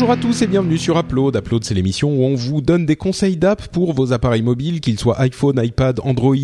Bonjour 0.00 0.12
à 0.12 0.16
tous 0.16 0.40
et 0.40 0.46
bienvenue 0.46 0.78
sur 0.78 0.98
Upload. 0.98 1.36
Upload, 1.36 1.62
c'est 1.62 1.74
l'émission 1.74 2.10
où 2.10 2.24
on 2.24 2.34
vous 2.34 2.62
donne 2.62 2.86
des 2.86 2.96
conseils 2.96 3.36
d'app 3.36 3.66
pour 3.68 3.92
vos 3.92 4.14
appareils 4.14 4.40
mobiles, 4.40 4.80
qu'ils 4.80 4.98
soient 4.98 5.20
iPhone, 5.20 5.60
iPad, 5.62 6.00
Android, 6.02 6.36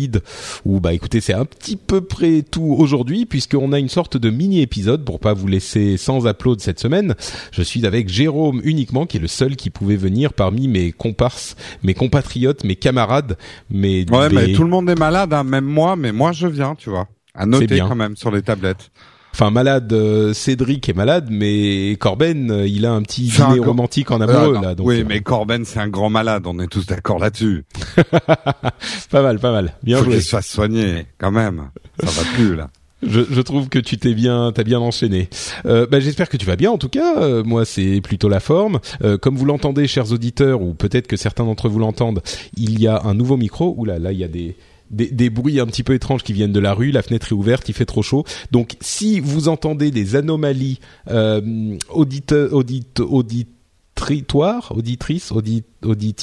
ou 0.63 0.79
bah 0.79 0.93
écoutez, 0.93 1.21
c'est 1.21 1.33
un 1.33 1.43
petit 1.45 1.75
peu 1.75 2.01
près 2.01 2.43
tout 2.43 2.75
aujourd'hui 2.77 3.25
puisqu'on 3.25 3.73
a 3.73 3.79
une 3.79 3.89
sorte 3.89 4.15
de 4.15 4.29
mini-épisode 4.29 5.03
pour 5.03 5.19
pas 5.19 5.33
vous 5.33 5.47
laisser 5.47 5.97
sans 5.97 6.27
Upload 6.27 6.61
cette 6.61 6.79
semaine. 6.79 7.15
Je 7.51 7.63
suis 7.63 7.83
avec 7.87 8.09
Jérôme 8.09 8.61
uniquement, 8.63 9.07
qui 9.07 9.17
est 9.17 9.21
le 9.21 9.27
seul 9.27 9.55
qui 9.55 9.71
pouvait 9.71 9.97
venir 9.97 10.33
parmi 10.33 10.67
mes 10.67 10.91
comparses, 10.91 11.55
mes 11.81 11.95
compatriotes, 11.95 12.63
mes 12.63 12.75
camarades, 12.75 13.39
mes... 13.71 14.05
Ouais, 14.11 14.29
des- 14.29 14.35
mais 14.35 14.53
tout 14.53 14.65
le 14.65 14.69
monde 14.69 14.87
est 14.87 14.99
malade, 14.99 15.33
hein, 15.33 15.43
même 15.43 15.65
moi, 15.65 15.95
mais 15.95 16.11
moi 16.11 16.31
je 16.31 16.45
viens, 16.45 16.75
tu 16.75 16.91
vois. 16.91 17.07
À 17.33 17.47
noter 17.47 17.65
bien. 17.65 17.87
quand 17.87 17.95
même 17.95 18.15
sur 18.15 18.29
les 18.29 18.43
tablettes. 18.43 18.91
Enfin, 19.39 19.51
malade, 19.51 19.93
euh, 19.93 20.33
Cédric 20.33 20.89
est 20.89 20.95
malade, 20.95 21.27
mais 21.29 21.95
Corben, 21.99 22.49
euh, 22.49 22.67
il 22.67 22.87
a 22.87 22.93
un 22.93 23.03
petit 23.03 23.21
dîner 23.21 23.59
romantique 23.59 24.09
en 24.09 24.19
amoureux, 24.19 24.59
là. 24.59 24.73
Donc, 24.73 24.87
oui, 24.87 25.01
euh, 25.01 25.05
mais 25.07 25.21
Corben 25.21 25.63
c'est 25.63 25.79
un 25.79 25.89
grand 25.89 26.09
malade, 26.09 26.47
on 26.47 26.57
est 26.57 26.65
tous 26.65 26.87
d'accord 26.87 27.19
là-dessus. 27.19 27.63
pas 29.11 29.21
mal, 29.21 29.37
pas 29.37 29.51
mal. 29.51 29.73
Bien 29.83 29.99
Faut 29.99 30.05
joué. 30.05 30.13
qu'il 30.15 30.23
se 30.23 30.29
fasse 30.29 30.47
soigner, 30.47 31.05
quand 31.19 31.29
même. 31.29 31.69
Ça 32.03 32.09
va 32.09 32.27
plus 32.33 32.55
là. 32.55 32.71
Je, 33.03 33.21
je 33.29 33.41
trouve 33.41 33.69
que 33.69 33.77
tu 33.77 33.99
t'es 33.99 34.15
bien, 34.15 34.51
t'as 34.55 34.63
bien 34.63 34.79
enchaîné. 34.79 35.29
Euh, 35.67 35.85
bah, 35.85 35.99
j'espère 35.99 36.29
que 36.29 36.37
tu 36.37 36.47
vas 36.47 36.55
bien. 36.55 36.71
En 36.71 36.79
tout 36.79 36.89
cas, 36.89 37.21
Euh, 37.21 37.43
moi 37.43 37.63
c'est 37.63 38.01
plutôt 38.01 38.29
la 38.29 38.39
forme. 38.39 38.79
Euh, 39.03 39.19
comme 39.19 39.35
vous 39.35 39.45
l'entendez, 39.45 39.87
chers 39.87 40.11
auditeurs, 40.11 40.63
ou 40.63 40.73
peut-être 40.73 41.05
que 41.05 41.15
certains 41.15 41.45
d'entre 41.45 41.69
vous 41.69 41.77
l'entendent, 41.77 42.23
il 42.55 42.81
y 42.81 42.87
a 42.87 43.03
un 43.03 43.13
nouveau 43.13 43.37
micro. 43.37 43.75
Oula, 43.77 43.99
là 43.99 44.11
il 44.11 44.17
y 44.17 44.23
a 44.23 44.27
des 44.27 44.55
des, 44.89 45.29
bruits 45.29 45.59
un 45.59 45.65
petit 45.65 45.83
peu 45.83 45.93
étranges 45.93 46.23
qui 46.23 46.33
viennent 46.33 46.51
de 46.51 46.59
la 46.59 46.73
rue. 46.73 46.91
La 46.91 47.01
fenêtre 47.01 47.27
est 47.31 47.35
ouverte, 47.35 47.67
il 47.69 47.73
fait 47.73 47.85
trop 47.85 48.03
chaud. 48.03 48.25
Donc, 48.51 48.77
si 48.81 49.19
vous 49.19 49.47
entendez 49.47 49.91
des 49.91 50.15
anomalies 50.15 50.79
euh, 51.09 51.77
audite, 51.89 52.31
audite, 52.31 52.99
auditritoires, 52.99 54.73
auditrices, 54.75 55.31
audit, 55.31 55.65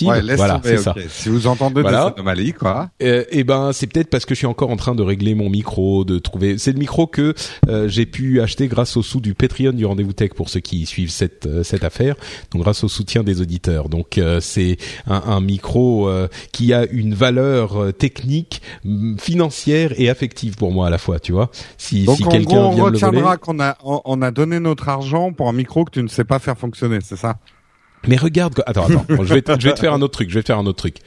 Ouais, 0.07 0.23
laisse 0.23 0.37
voilà, 0.37 0.61
c'est 0.65 0.77
ça. 0.79 0.95
Si 1.09 1.29
vous 1.29 1.47
entendez 1.47 1.83
Voilà. 1.83 2.07
des 2.11 2.15
anomalies, 2.21 2.53
quoi. 2.53 2.91
Euh, 3.03 3.25
eh 3.31 3.45
ben, 3.45 3.73
c'est 3.73 3.87
peut-être 3.87 4.11
parce 4.11 4.25
que 4.25 4.35
je 4.35 4.39
suis 4.39 4.47
encore 4.47 4.71
en 4.71 4.77
train 4.77 4.95
de 4.95 5.03
régler 5.03 5.35
mon 5.35 5.51
micro, 5.51 6.05
de 6.05 6.19
trouver. 6.19 6.59
C'est 6.59 6.73
le 6.73 6.79
micro 6.79 7.07
que 7.07 7.35
euh, 7.69 7.89
j'ai 7.89 8.07
pu 8.07 8.41
acheter 8.41 8.69
grâce 8.69 8.97
au 8.97 9.03
sous 9.03 9.21
du 9.21 9.35
Patreon 9.35 9.73
du 9.73 9.85
Rendez-vous 9.87 10.13
Tech 10.13 10.31
pour 10.35 10.49
ceux 10.49 10.61
qui 10.61 10.87
suivent 10.87 11.11
cette 11.11 11.47
euh, 11.47 11.63
cette 11.63 11.85
affaire. 11.85 12.15
Donc, 12.53 12.63
grâce 12.63 12.85
au 12.85 12.89
soutien 12.89 13.23
des 13.23 13.41
auditeurs. 13.41 13.89
Donc, 13.89 14.19
euh, 14.19 14.41
c'est 14.41 14.77
un, 15.07 15.23
un 15.27 15.41
micro 15.41 16.09
euh, 16.09 16.29
qui 16.53 16.73
a 16.73 16.87
une 16.87 17.15
valeur 17.15 17.93
technique, 17.99 18.61
financière 19.19 19.93
et 19.99 20.09
affective 20.11 20.57
pour 20.57 20.73
moi 20.73 20.87
à 20.87 20.91
la 20.91 20.99
fois. 20.99 21.19
Tu 21.19 21.33
vois, 21.33 21.51
si 21.79 22.05
Donc 22.05 22.17
si 22.19 22.25
quelqu'un 22.25 22.57
on 22.59 22.71
vient 22.75 22.85
voler. 22.85 22.99
retiendra 23.05 23.37
qu'on 23.37 23.61
a, 23.61 23.77
on, 23.85 24.01
on 24.05 24.23
a 24.23 24.31
donné 24.31 24.61
notre 24.61 24.89
argent 24.89 25.33
pour 25.33 25.49
un 25.49 25.53
micro 25.53 25.85
que 25.85 25.91
tu 25.91 26.03
ne 26.03 26.09
sais 26.09 26.25
pas 26.25 26.39
faire 26.39 26.57
fonctionner, 26.59 26.99
c'est 27.03 27.17
ça? 27.17 27.37
Mais 28.07 28.17
regarde, 28.17 28.63
attends, 28.67 28.87
attends, 28.87 29.07
Bon, 29.09 29.25
je 29.25 29.35
vais 29.35 29.43
te, 29.43 29.53
je 29.59 29.69
vais 29.69 29.75
te 29.75 29.81
faire 29.81 29.93
un 29.95 30.03
autre 30.03 30.13
truc. 30.15 30.31
Je 30.31 30.35
vais 30.35 30.43
te 30.43 30.47
faire 30.49 30.59
un 30.59 30.67
autre 30.67 30.79
truc. 30.79 30.99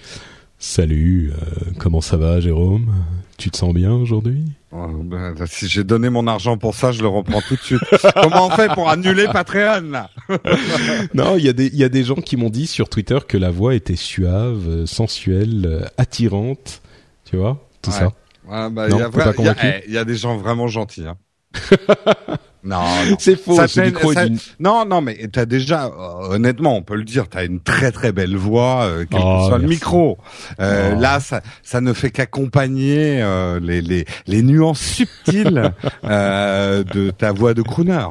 Salut, 0.59 1.31
euh, 1.34 1.72
comment 1.77 2.02
ça 2.02 2.17
va, 2.17 2.39
Jérôme? 2.39 2.92
Tu 3.38 3.52
te 3.52 3.58
sens 3.58 3.73
bien 3.73 3.92
aujourd'hui? 3.92 4.44
Oh, 4.71 4.88
ben, 5.04 5.36
Si 5.45 5.67
j'ai 5.67 5.83
donné 5.83 6.10
mon 6.10 6.26
argent 6.26 6.58
pour 6.58 6.73
ça, 6.73 6.92
je 6.92 7.04
le 7.04 7.08
reprends 7.08 7.42
tout 7.42 7.55
de 7.55 7.61
suite. 7.61 7.80
Comment 8.21 8.48
on 8.48 8.49
fait 8.49 8.67
pour 8.73 8.89
annuler 8.89 9.27
Patreon? 9.32 9.92
Là 9.92 10.10
Non, 11.14 11.38
il 11.38 11.45
y 11.45 11.49
a 11.49 11.54
des 11.54 11.67
il 11.67 11.76
y 11.76 11.83
a 11.83 11.89
des 11.89 12.04
gens 12.04 12.16
qui 12.16 12.36
m'ont 12.36 12.49
dit 12.49 12.66
sur 12.66 12.89
Twitter 12.89 13.20
que 13.27 13.38
la 13.38 13.52
voix 13.52 13.76
était 13.76 13.95
suave, 13.95 14.67
euh, 14.67 14.86
sensuelle, 14.88 15.66
euh, 15.67 15.86
attirante, 15.98 16.82
tu 17.26 17.38
vois, 17.38 17.67
tout 17.83 17.92
Ouais. 17.92 17.98
ça? 17.98 18.05
Ouais, 18.50 18.70
bah, 18.71 18.88
il 18.89 18.95
y 18.95 18.98
il 18.98 19.45
y 19.45 19.50
eh, 19.64 19.83
il 19.88 19.94
y 19.94 19.98
a 19.98 20.05
des 20.05 20.16
gens 20.16 20.38
vraiment 20.38 20.67
gentils. 20.67 21.05
Hein. 21.05 21.17
non, 22.67 22.78
non. 23.10 23.16
C'est 23.20 23.36
faux, 23.36 23.55
Ça 23.55 23.67
ce 23.67 23.80
micro 23.82 24.14
Non, 24.60 24.86
non, 24.86 25.02
mais 25.02 25.28
t'as 25.32 25.45
déjà, 25.45 25.86
euh, 25.86 26.36
honnêtement, 26.36 26.76
on 26.76 26.82
peut 26.82 26.95
le 26.95 27.04
dire, 27.04 27.28
t'as 27.30 27.45
une 27.45 27.60
très 27.60 27.92
très 27.92 28.11
belle 28.11 28.36
voix, 28.36 28.83
euh, 28.83 29.05
quel 29.10 29.22
Oh, 29.23 29.39
que 29.42 29.48
soit 29.48 29.58
le 29.58 29.67
micro. 29.67 30.17
Euh, 30.60 30.94
Oh. 30.95 31.00
Là, 31.00 31.20
ça, 31.20 31.42
ça 31.64 31.82
ne 31.82 31.92
fait 31.94 32.11
qu'accompagner 32.11 33.22
euh, 33.22 33.60
les, 33.60 33.82
les, 33.82 34.06
les 34.27 34.42
nuances 34.44 34.80
subtiles 34.80 35.73
euh, 36.04 36.83
de 36.83 37.10
ta 37.10 37.32
voix 37.32 37.54
de 37.54 37.61
crooner. 37.61 38.06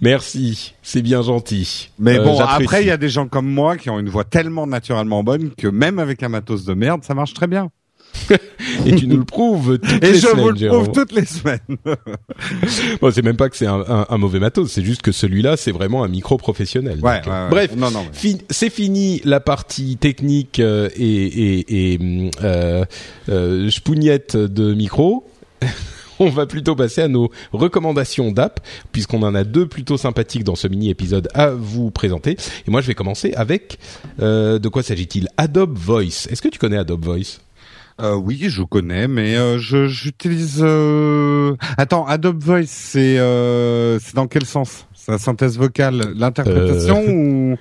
Merci, 0.00 0.74
c'est 0.82 1.02
bien 1.02 1.22
gentil. 1.22 1.90
Mais 1.98 2.18
bon, 2.18 2.38
après, 2.40 2.82
il 2.82 2.88
y 2.88 2.90
a 2.90 2.96
des 2.96 3.08
gens 3.08 3.26
comme 3.26 3.48
moi 3.48 3.76
qui 3.76 3.90
ont 3.90 3.98
une 3.98 4.08
voix 4.08 4.24
tellement 4.24 4.66
naturellement 4.66 5.22
bonne 5.22 5.50
que 5.56 5.68
même 5.68 5.98
avec 5.98 6.22
un 6.22 6.28
matos 6.28 6.64
de 6.64 6.74
merde, 6.74 7.04
ça 7.04 7.14
marche 7.14 7.34
très 7.34 7.46
bien. 7.46 7.70
et 8.86 8.94
tu 8.94 9.06
nous 9.06 9.18
le 9.18 9.24
prouves 9.24 9.78
toutes 9.78 10.02
Et 10.04 10.12
les 10.12 10.14
je 10.14 10.26
semaines, 10.28 10.44
vous 10.44 10.50
le 10.50 10.56
Jérôme. 10.56 10.82
prouve 10.84 10.94
toutes 10.94 11.12
les 11.12 11.24
semaines. 11.24 11.58
Bon, 13.00 13.10
c'est 13.10 13.22
même 13.22 13.36
pas 13.36 13.48
que 13.48 13.56
c'est 13.56 13.66
un, 13.66 13.80
un- 13.88 14.06
un 14.08 14.18
mauvais 14.18 14.40
matos, 14.40 14.70
c'est 14.72 14.84
juste 14.84 15.02
que 15.02 15.12
celui-là, 15.12 15.56
c'est 15.56 15.72
vraiment 15.72 16.04
un 16.04 16.08
micro 16.08 16.36
professionnel. 16.36 16.98
Ouais, 17.02 17.18
Donc, 17.20 17.26
ouais, 17.26 17.32
euh, 17.32 17.44
ouais. 17.44 17.50
Bref, 17.50 17.76
non, 17.76 17.90
non. 17.90 18.04
c'est 18.50 18.70
fini 18.70 19.20
la 19.24 19.40
partie 19.40 19.96
technique 19.96 20.60
euh, 20.60 20.88
et, 20.96 21.04
et, 21.58 21.92
et 21.94 22.30
euh, 22.42 22.84
euh, 23.28 23.68
de 23.68 24.74
micro. 24.74 25.24
On 26.20 26.28
va 26.30 26.46
plutôt 26.46 26.76
passer 26.76 27.02
à 27.02 27.08
nos 27.08 27.30
recommandations 27.52 28.30
d'app, 28.30 28.60
puisqu'on 28.92 29.22
en 29.24 29.34
a 29.34 29.42
deux 29.42 29.66
plutôt 29.66 29.96
sympathiques 29.96 30.44
dans 30.44 30.54
ce 30.54 30.68
mini-épisode 30.68 31.28
à 31.34 31.50
vous 31.50 31.90
présenter. 31.90 32.36
Et 32.66 32.70
moi, 32.70 32.80
je 32.80 32.86
vais 32.86 32.94
commencer 32.94 33.32
avec... 33.34 33.78
euh, 34.20 34.60
de 34.60 34.68
quoi 34.68 34.84
s'agit-il? 34.84 35.28
Adobe 35.36 35.76
Voice. 35.76 36.28
Est-ce 36.30 36.40
que 36.40 36.48
tu 36.48 36.60
connais 36.60 36.76
Adobe 36.78 37.04
Voice? 37.04 37.40
Euh, 38.00 38.14
oui, 38.16 38.46
je 38.48 38.62
connais, 38.62 39.06
mais 39.06 39.36
euh, 39.36 39.58
je 39.58 39.86
j'utilise. 39.86 40.60
Euh... 40.62 41.54
Attends, 41.78 42.04
Adobe 42.06 42.42
Voice, 42.42 42.64
c'est 42.66 43.18
euh, 43.18 43.98
c'est 44.00 44.16
dans 44.16 44.26
quel 44.26 44.44
sens? 44.44 44.86
C'est 44.94 45.12
la 45.12 45.18
synthèse 45.18 45.56
vocale, 45.58 46.12
l'interprétation 46.16 47.04
ou 47.08 47.56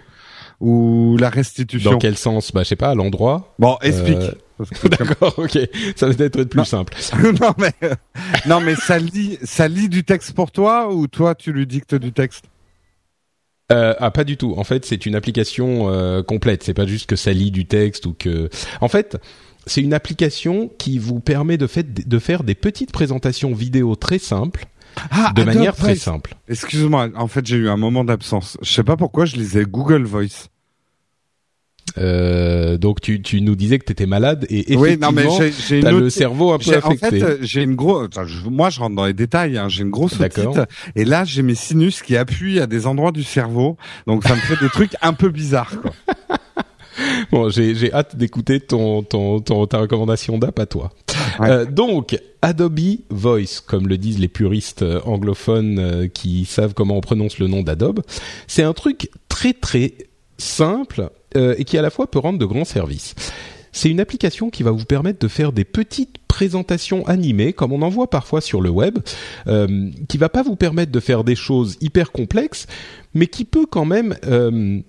ou 0.60 1.18
la 1.20 1.30
restitution? 1.30 1.92
Dans 1.92 1.98
quel 2.00 2.18
sens? 2.18 2.52
Bah, 2.52 2.64
je 2.64 2.70
sais 2.70 2.76
pas, 2.76 2.90
à 2.90 2.96
l'endroit 2.96 3.54
Bon, 3.60 3.78
explique. 3.82 4.18
Euh, 4.18 4.66
D'accord, 4.98 5.34
ok. 5.38 5.58
Ça 5.96 6.08
va 6.08 6.14
peut-être 6.14 6.40
être 6.40 6.50
plus 6.50 6.60
Non. 6.60 6.64
simple. 6.64 6.94
non 7.42 7.54
mais 7.58 7.74
euh, 7.84 7.94
non 8.46 8.62
mais 8.62 8.76
ça 8.76 8.98
lit 8.98 9.38
ça 9.44 9.68
lit 9.68 9.90
du 9.90 10.04
texte 10.04 10.34
pour 10.34 10.52
toi 10.52 10.94
ou 10.94 11.08
toi 11.08 11.36
tu 11.36 11.52
lui 11.52 11.68
dictes 11.68 11.96
du 11.96 12.12
texte? 12.14 12.46
Euh, 13.72 13.94
ah 14.00 14.12
pas 14.12 14.24
du 14.24 14.38
tout. 14.38 14.54
En 14.58 14.64
fait, 14.64 14.86
c'est 14.86 15.06
une 15.06 15.16
application 15.16 15.90
euh, 15.90 16.22
complète. 16.22 16.64
C'est 16.64 16.74
pas 16.74 16.86
juste 16.86 17.10
que 17.10 17.16
ça 17.16 17.32
lit 17.32 17.50
du 17.50 17.66
texte 17.66 18.06
ou 18.06 18.14
que. 18.14 18.50
En 18.82 18.88
fait, 18.88 19.18
c'est 19.66 19.82
une 19.82 19.94
application 19.94 20.70
qui 20.78 20.98
vous 21.00 21.20
permet 21.20 21.58
de, 21.58 21.68
fait, 21.68 22.08
de 22.08 22.20
faire 22.20 22.44
des 22.44 22.56
petites 22.56 22.92
présentations 22.92 23.54
vidéo 23.54 23.96
très 23.96 24.20
simples, 24.20 24.66
Ah, 25.12 25.32
de 25.36 25.42
Adobe 25.42 25.56
manière 25.56 25.76
très 25.76 25.96
simple. 25.96 26.36
Excuse-moi, 26.50 27.10
en 27.16 27.28
fait 27.28 27.46
j'ai 27.46 27.58
eu 27.58 27.70
un 27.70 27.78
moment 27.78 28.04
d'absence. 28.04 28.58
Je 28.62 28.72
sais 28.72 28.84
pas 28.84 28.98
pourquoi 28.98 29.26
je 29.26 29.36
lisais 29.36 29.64
Google 29.66 30.04
Voice. 30.04 30.48
Euh, 31.98 32.78
donc 32.78 33.02
tu, 33.02 33.22
tu 33.22 33.42
nous 33.42 33.56
disais 33.56 33.78
que 33.78 33.84
t'étais 33.86 34.06
malade 34.06 34.46
et 34.50 34.76
Oui, 34.78 34.90
effectivement, 34.94 35.08
non 35.08 35.12
mais 35.12 35.24
une 35.78 35.90
le 35.90 35.96
autre- 35.98 36.10
cerveau 36.10 36.54
un 36.54 36.58
peu 36.58 36.72
en 36.72 36.78
affecté. 36.78 37.20
fait, 37.20 37.24
euh, 37.24 37.38
j'ai 37.42 37.62
une 37.62 37.76
grosse. 37.76 38.08
Moi, 38.50 38.70
je 38.70 38.80
rentre 38.80 38.96
dans 38.96 39.06
les 39.06 39.14
détails. 39.14 39.58
Hein, 39.58 39.68
j'ai 39.70 39.84
une 39.84 39.90
grosse 39.92 40.18
D'accord. 40.18 40.58
otite, 40.58 40.64
et 40.96 41.04
là, 41.06 41.24
j'ai 41.26 41.42
mes 41.44 41.56
sinus 41.56 42.02
qui 42.02 42.16
appuient 42.18 42.60
à 42.62 42.68
des 42.68 42.88
endroits 42.88 43.12
du 43.12 43.24
cerveau. 43.24 43.78
Donc, 44.08 44.24
ça 44.24 44.34
me 44.34 44.40
fait 44.40 44.60
des 44.60 44.70
trucs 44.70 44.96
un 45.02 45.14
peu 45.14 45.30
bizarres. 45.30 45.74
Quoi. 45.82 45.92
Bon, 47.32 47.50
j'ai 47.50 47.92
hâte 47.94 48.16
d'écouter 48.16 48.60
ton, 48.60 49.04
ton, 49.04 49.40
ton 49.40 49.66
ta 49.66 49.80
recommandation 49.80 50.38
d'app 50.38 50.60
à 50.60 50.66
toi. 50.66 50.92
Ouais. 51.40 51.50
Euh, 51.50 51.66
donc 51.66 52.20
Adobe 52.42 52.80
Voice, 53.10 53.62
comme 53.66 53.88
le 53.88 53.98
disent 53.98 54.20
les 54.20 54.28
puristes 54.28 54.84
euh, 54.84 55.00
anglophones 55.06 55.80
euh, 55.80 56.08
qui 56.08 56.46
savent 56.46 56.74
comment 56.74 56.98
on 56.98 57.02
prononce 57.02 57.40
le 57.40 57.48
nom 57.48 57.64
d'Adobe, 57.64 58.02
c'est 58.48 58.64
un 58.64 58.74
truc 58.74 59.10
très 59.30 59.54
très 59.54 59.94
simple 60.38 61.10
euh, 61.36 61.56
et 61.58 61.64
qui 61.64 61.78
à 61.78 61.82
la 61.82 61.90
fois 61.90 62.08
peut 62.08 62.20
rendre 62.20 62.40
de 62.40 62.46
grands 62.46 62.66
services. 62.66 63.16
C'est 63.72 63.90
une 63.90 64.00
application 64.00 64.52
qui 64.52 64.62
va 64.62 64.70
vous 64.70 64.86
permettre 64.86 65.20
de 65.20 65.28
faire 65.28 65.52
des 65.52 65.66
petites 65.66 66.20
présentations 66.28 67.06
animées, 67.08 67.54
comme 67.54 67.72
on 67.74 67.82
en 67.82 67.90
voit 67.90 68.10
parfois 68.10 68.40
sur 68.40 68.62
le 68.62 68.70
web, 68.70 69.00
euh, 69.48 69.90
qui 70.08 70.18
va 70.18 70.30
pas 70.30 70.44
vous 70.44 70.56
permettre 70.56 70.92
de 70.92 71.00
faire 71.00 71.24
des 71.24 71.36
choses 71.36 71.78
hyper 71.82 72.12
complexes, 72.12 72.68
mais 73.16 73.28
qui 73.28 73.46
peut 73.46 73.66
quand 73.66 73.86
même 73.86 74.16
euh, 74.26 74.80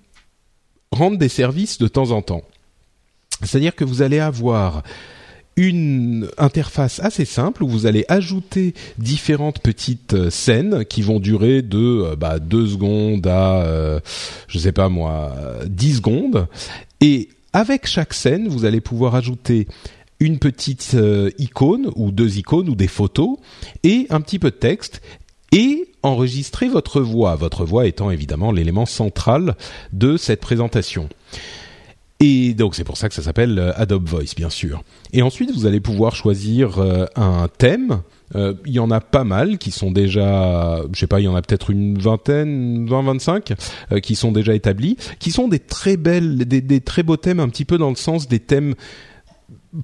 rendre 0.95 1.17
des 1.17 1.29
services 1.29 1.77
de 1.77 1.87
temps 1.87 2.11
en 2.11 2.21
temps. 2.21 2.43
C'est-à-dire 3.43 3.75
que 3.75 3.83
vous 3.83 4.01
allez 4.01 4.19
avoir 4.19 4.83
une 5.57 6.29
interface 6.37 6.99
assez 6.99 7.25
simple 7.25 7.63
où 7.63 7.67
vous 7.67 7.85
allez 7.85 8.05
ajouter 8.09 8.73
différentes 8.97 9.59
petites 9.59 10.13
euh, 10.13 10.29
scènes 10.29 10.83
qui 10.83 11.01
vont 11.01 11.19
durer 11.19 11.61
de 11.61 11.77
euh, 11.77 12.15
bah, 12.17 12.39
2 12.39 12.67
secondes 12.67 13.25
à, 13.25 13.63
euh, 13.63 13.99
je 14.47 14.59
sais 14.59 14.73
pas 14.73 14.89
moi, 14.89 15.33
10 15.67 15.97
secondes. 15.97 16.47
Et 16.99 17.29
avec 17.53 17.87
chaque 17.87 18.13
scène, 18.13 18.49
vous 18.49 18.65
allez 18.65 18.81
pouvoir 18.81 19.15
ajouter 19.15 19.67
une 20.19 20.39
petite 20.39 20.95
icône 21.37 21.91
ou 21.95 22.11
deux 22.11 22.37
icônes 22.37 22.69
ou 22.69 22.75
des 22.75 22.87
photos 22.87 23.37
et 23.83 24.07
un 24.09 24.21
petit 24.21 24.39
peu 24.39 24.49
de 24.49 24.55
texte 24.55 25.01
et 25.51 25.89
enregistrer 26.05 26.67
votre 26.67 27.01
voix, 27.01 27.35
votre 27.35 27.65
voix 27.65 27.87
étant 27.87 28.11
évidemment 28.11 28.51
l'élément 28.51 28.85
central 28.85 29.55
de 29.91 30.17
cette 30.17 30.39
présentation. 30.39 31.09
Et 32.19 32.53
donc 32.53 32.75
c'est 32.75 32.85
pour 32.85 32.95
ça 32.95 33.09
que 33.09 33.15
ça 33.15 33.21
s'appelle 33.21 33.59
euh, 33.59 33.73
Adobe 33.75 34.07
Voice, 34.07 34.35
bien 34.37 34.49
sûr. 34.49 34.83
Et 35.11 35.21
ensuite, 35.21 35.51
vous 35.51 35.65
allez 35.65 35.81
pouvoir 35.81 36.15
choisir 36.15 36.79
euh, 36.79 37.05
un 37.15 37.49
thème. 37.57 38.01
Euh, 38.35 38.53
il 38.65 38.71
y 38.71 38.79
en 38.79 38.89
a 38.89 39.01
pas 39.01 39.23
mal 39.23 39.57
qui 39.57 39.71
sont 39.71 39.91
déjà, 39.91 40.81
je 40.93 40.99
sais 40.99 41.07
pas, 41.07 41.19
il 41.19 41.23
y 41.23 41.27
en 41.27 41.35
a 41.35 41.41
peut-être 41.41 41.71
une 41.71 41.97
vingtaine, 41.97 42.87
20, 42.87 43.01
25 43.03 43.53
qui 44.01 44.15
sont 44.15 44.31
déjà 44.31 44.55
établis, 44.55 44.97
qui 45.19 45.31
sont 45.31 45.47
des 45.47 45.59
très 45.59 45.97
belles, 45.97 46.37
des 46.37 46.81
très 46.81 47.03
beaux 47.03 47.17
thèmes, 47.17 47.39
un 47.39 47.49
petit 47.49 47.65
peu 47.65 47.77
dans 47.77 47.89
le 47.89 47.95
sens 47.95 48.27
des 48.27 48.39
thèmes 48.39 48.75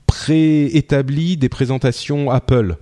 préétablis 0.08 1.38
des 1.38 1.50
présentations 1.50 2.32
Apple. 2.32 2.78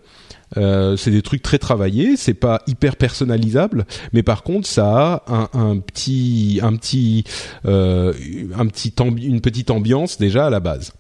Euh, 0.57 0.97
c'est 0.97 1.11
des 1.11 1.21
trucs 1.21 1.41
très 1.41 1.59
travaillés, 1.59 2.17
c'est 2.17 2.33
pas 2.33 2.61
hyper 2.67 2.95
personnalisable, 2.95 3.85
mais 4.13 4.23
par 4.23 4.43
contre 4.43 4.67
ça 4.67 5.23
a 5.27 5.49
un, 5.53 5.77
petit, 5.77 6.59
un 6.63 6.75
petit, 6.75 7.23
euh, 7.65 8.13
une 8.19 9.41
petite 9.41 9.71
ambiance 9.71 10.17
déjà 10.17 10.47
à 10.47 10.49
la 10.49 10.59
base. 10.59 10.93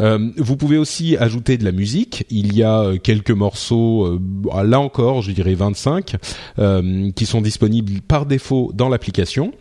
Euh, 0.00 0.30
vous 0.36 0.56
pouvez 0.56 0.76
aussi 0.76 1.16
ajouter 1.16 1.56
de 1.56 1.64
la 1.64 1.72
musique. 1.72 2.26
Il 2.28 2.54
y 2.54 2.62
a 2.62 2.98
quelques 3.02 3.30
morceaux, 3.30 4.20
là 4.62 4.80
encore, 4.80 5.22
je 5.22 5.32
dirais 5.32 5.54
25, 5.54 6.16
qui 7.14 7.26
sont 7.26 7.40
disponibles 7.40 8.00
par 8.02 8.26
défaut 8.26 8.72
dans 8.74 8.88
l'application. 8.88 9.52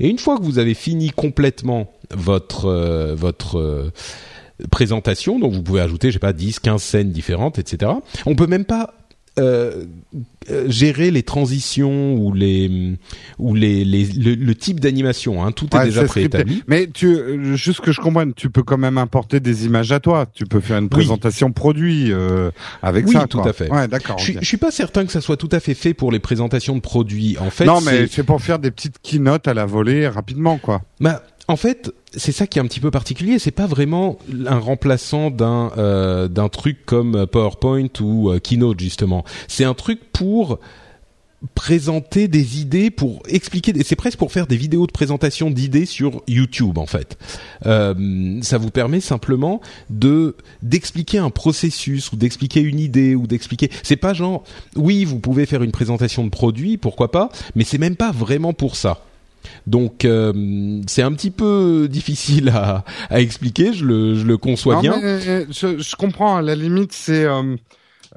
Et 0.00 0.08
une 0.08 0.18
fois 0.18 0.38
que 0.38 0.42
vous 0.42 0.58
avez 0.58 0.74
fini 0.74 1.10
complètement 1.10 1.92
votre 2.10 3.14
votre 3.14 3.92
présentation, 4.70 5.38
donc 5.38 5.52
vous 5.52 5.62
pouvez 5.62 5.80
ajouter, 5.80 6.08
je 6.08 6.14
sais 6.14 6.18
pas, 6.18 6.32
10, 6.32 6.60
15 6.60 6.82
scènes 6.82 7.10
différentes, 7.10 7.58
etc. 7.58 7.92
On 8.26 8.34
peut 8.34 8.46
même 8.46 8.64
pas 8.64 8.94
euh, 9.38 9.84
euh, 10.50 10.68
gérer 10.68 11.10
les 11.10 11.22
transitions 11.22 12.16
ou 12.16 12.34
les 12.34 12.98
ou 13.38 13.54
les, 13.54 13.82
les 13.82 14.04
le, 14.04 14.54
type 14.54 14.78
d'animation 14.78 15.42
hein. 15.42 15.52
tout 15.52 15.74
est 15.74 15.84
déjà 15.84 16.04
préétabli. 16.04 16.62
Mais 16.66 16.86
tu 16.86 17.56
juste 17.56 17.80
que 17.80 17.92
je 17.92 18.00
comprenne 18.02 18.34
tu 18.34 18.50
peux 18.50 18.62
quand 18.62 18.76
même 18.76 18.98
importer 18.98 19.40
des 19.40 19.64
images 19.64 19.90
à 19.90 20.00
toi. 20.00 20.26
Tu 20.34 20.44
peux 20.44 20.60
faire 20.60 20.76
une 20.76 20.90
présentation 20.90 21.50
produit 21.50 22.12
euh, 22.12 22.50
avec 22.82 23.06
oui, 23.06 23.14
ça 23.14 23.26
tout 23.26 23.40
à 23.40 23.54
fait. 23.54 23.70
Ouais 23.70 23.88
d'accord 23.88 24.18
je, 24.18 24.32
je 24.38 24.44
suis 24.44 24.58
pas 24.58 24.70
certain 24.70 25.06
que 25.06 25.12
ça 25.12 25.22
soit 25.22 25.38
tout 25.38 25.48
à 25.50 25.60
fait 25.60 25.72
fait 25.72 25.94
pour 25.94 26.12
les 26.12 26.18
présentations 26.18 26.74
de 26.74 26.80
produits. 26.80 27.38
En 27.38 27.48
fait 27.48 27.64
non 27.64 27.80
mais 27.80 28.08
c'est 28.08 28.24
pour 28.24 28.42
faire 28.42 28.58
des 28.58 28.70
petites 28.70 28.98
keynotes 29.02 29.48
à 29.48 29.54
la 29.54 29.64
volée 29.64 30.08
rapidement 30.08 30.58
quoi. 30.58 30.82
Bah 31.00 31.22
en 31.48 31.56
fait, 31.56 31.92
c'est 32.16 32.32
ça 32.32 32.46
qui 32.46 32.58
est 32.58 32.62
un 32.62 32.66
petit 32.66 32.80
peu 32.80 32.90
particulier. 32.90 33.38
C'est 33.38 33.50
pas 33.50 33.66
vraiment 33.66 34.18
un 34.46 34.58
remplaçant 34.58 35.30
d'un 35.30 35.72
euh, 35.78 36.28
d'un 36.28 36.48
truc 36.48 36.84
comme 36.84 37.26
PowerPoint 37.26 37.88
ou 38.00 38.30
euh, 38.30 38.38
Keynote 38.38 38.80
justement. 38.80 39.24
C'est 39.48 39.64
un 39.64 39.74
truc 39.74 40.00
pour 40.12 40.58
présenter 41.54 42.28
des 42.28 42.60
idées, 42.60 42.90
pour 42.90 43.22
expliquer. 43.28 43.72
C'est 43.84 43.96
presque 43.96 44.18
pour 44.18 44.30
faire 44.30 44.46
des 44.46 44.56
vidéos 44.56 44.86
de 44.86 44.92
présentation 44.92 45.50
d'idées 45.50 45.86
sur 45.86 46.22
YouTube 46.28 46.78
en 46.78 46.86
fait. 46.86 47.18
Euh, 47.66 48.38
ça 48.42 48.58
vous 48.58 48.70
permet 48.70 49.00
simplement 49.00 49.60
de 49.90 50.36
d'expliquer 50.62 51.18
un 51.18 51.30
processus 51.30 52.12
ou 52.12 52.16
d'expliquer 52.16 52.60
une 52.60 52.78
idée 52.78 53.14
ou 53.14 53.26
d'expliquer. 53.26 53.70
C'est 53.82 53.96
pas 53.96 54.14
genre 54.14 54.44
oui, 54.76 55.04
vous 55.04 55.18
pouvez 55.18 55.46
faire 55.46 55.62
une 55.62 55.72
présentation 55.72 56.24
de 56.24 56.30
produit, 56.30 56.76
pourquoi 56.76 57.10
pas, 57.10 57.30
mais 57.56 57.64
c'est 57.64 57.78
même 57.78 57.96
pas 57.96 58.12
vraiment 58.12 58.52
pour 58.52 58.76
ça. 58.76 59.04
Donc 59.66 60.04
euh, 60.04 60.80
c'est 60.86 61.02
un 61.02 61.12
petit 61.12 61.30
peu 61.30 61.88
difficile 61.90 62.50
à, 62.50 62.84
à 63.10 63.20
expliquer, 63.20 63.72
je 63.72 63.84
le, 63.84 64.14
je 64.14 64.24
le 64.24 64.36
conçois 64.36 64.80
bien. 64.80 64.98
Mais 65.02 65.46
je, 65.50 65.78
je, 65.78 65.96
comprends, 65.96 66.36
à 66.36 66.42
la 66.42 66.54
limite 66.54 66.92
c'est... 66.92 67.24
Euh... 67.24 67.56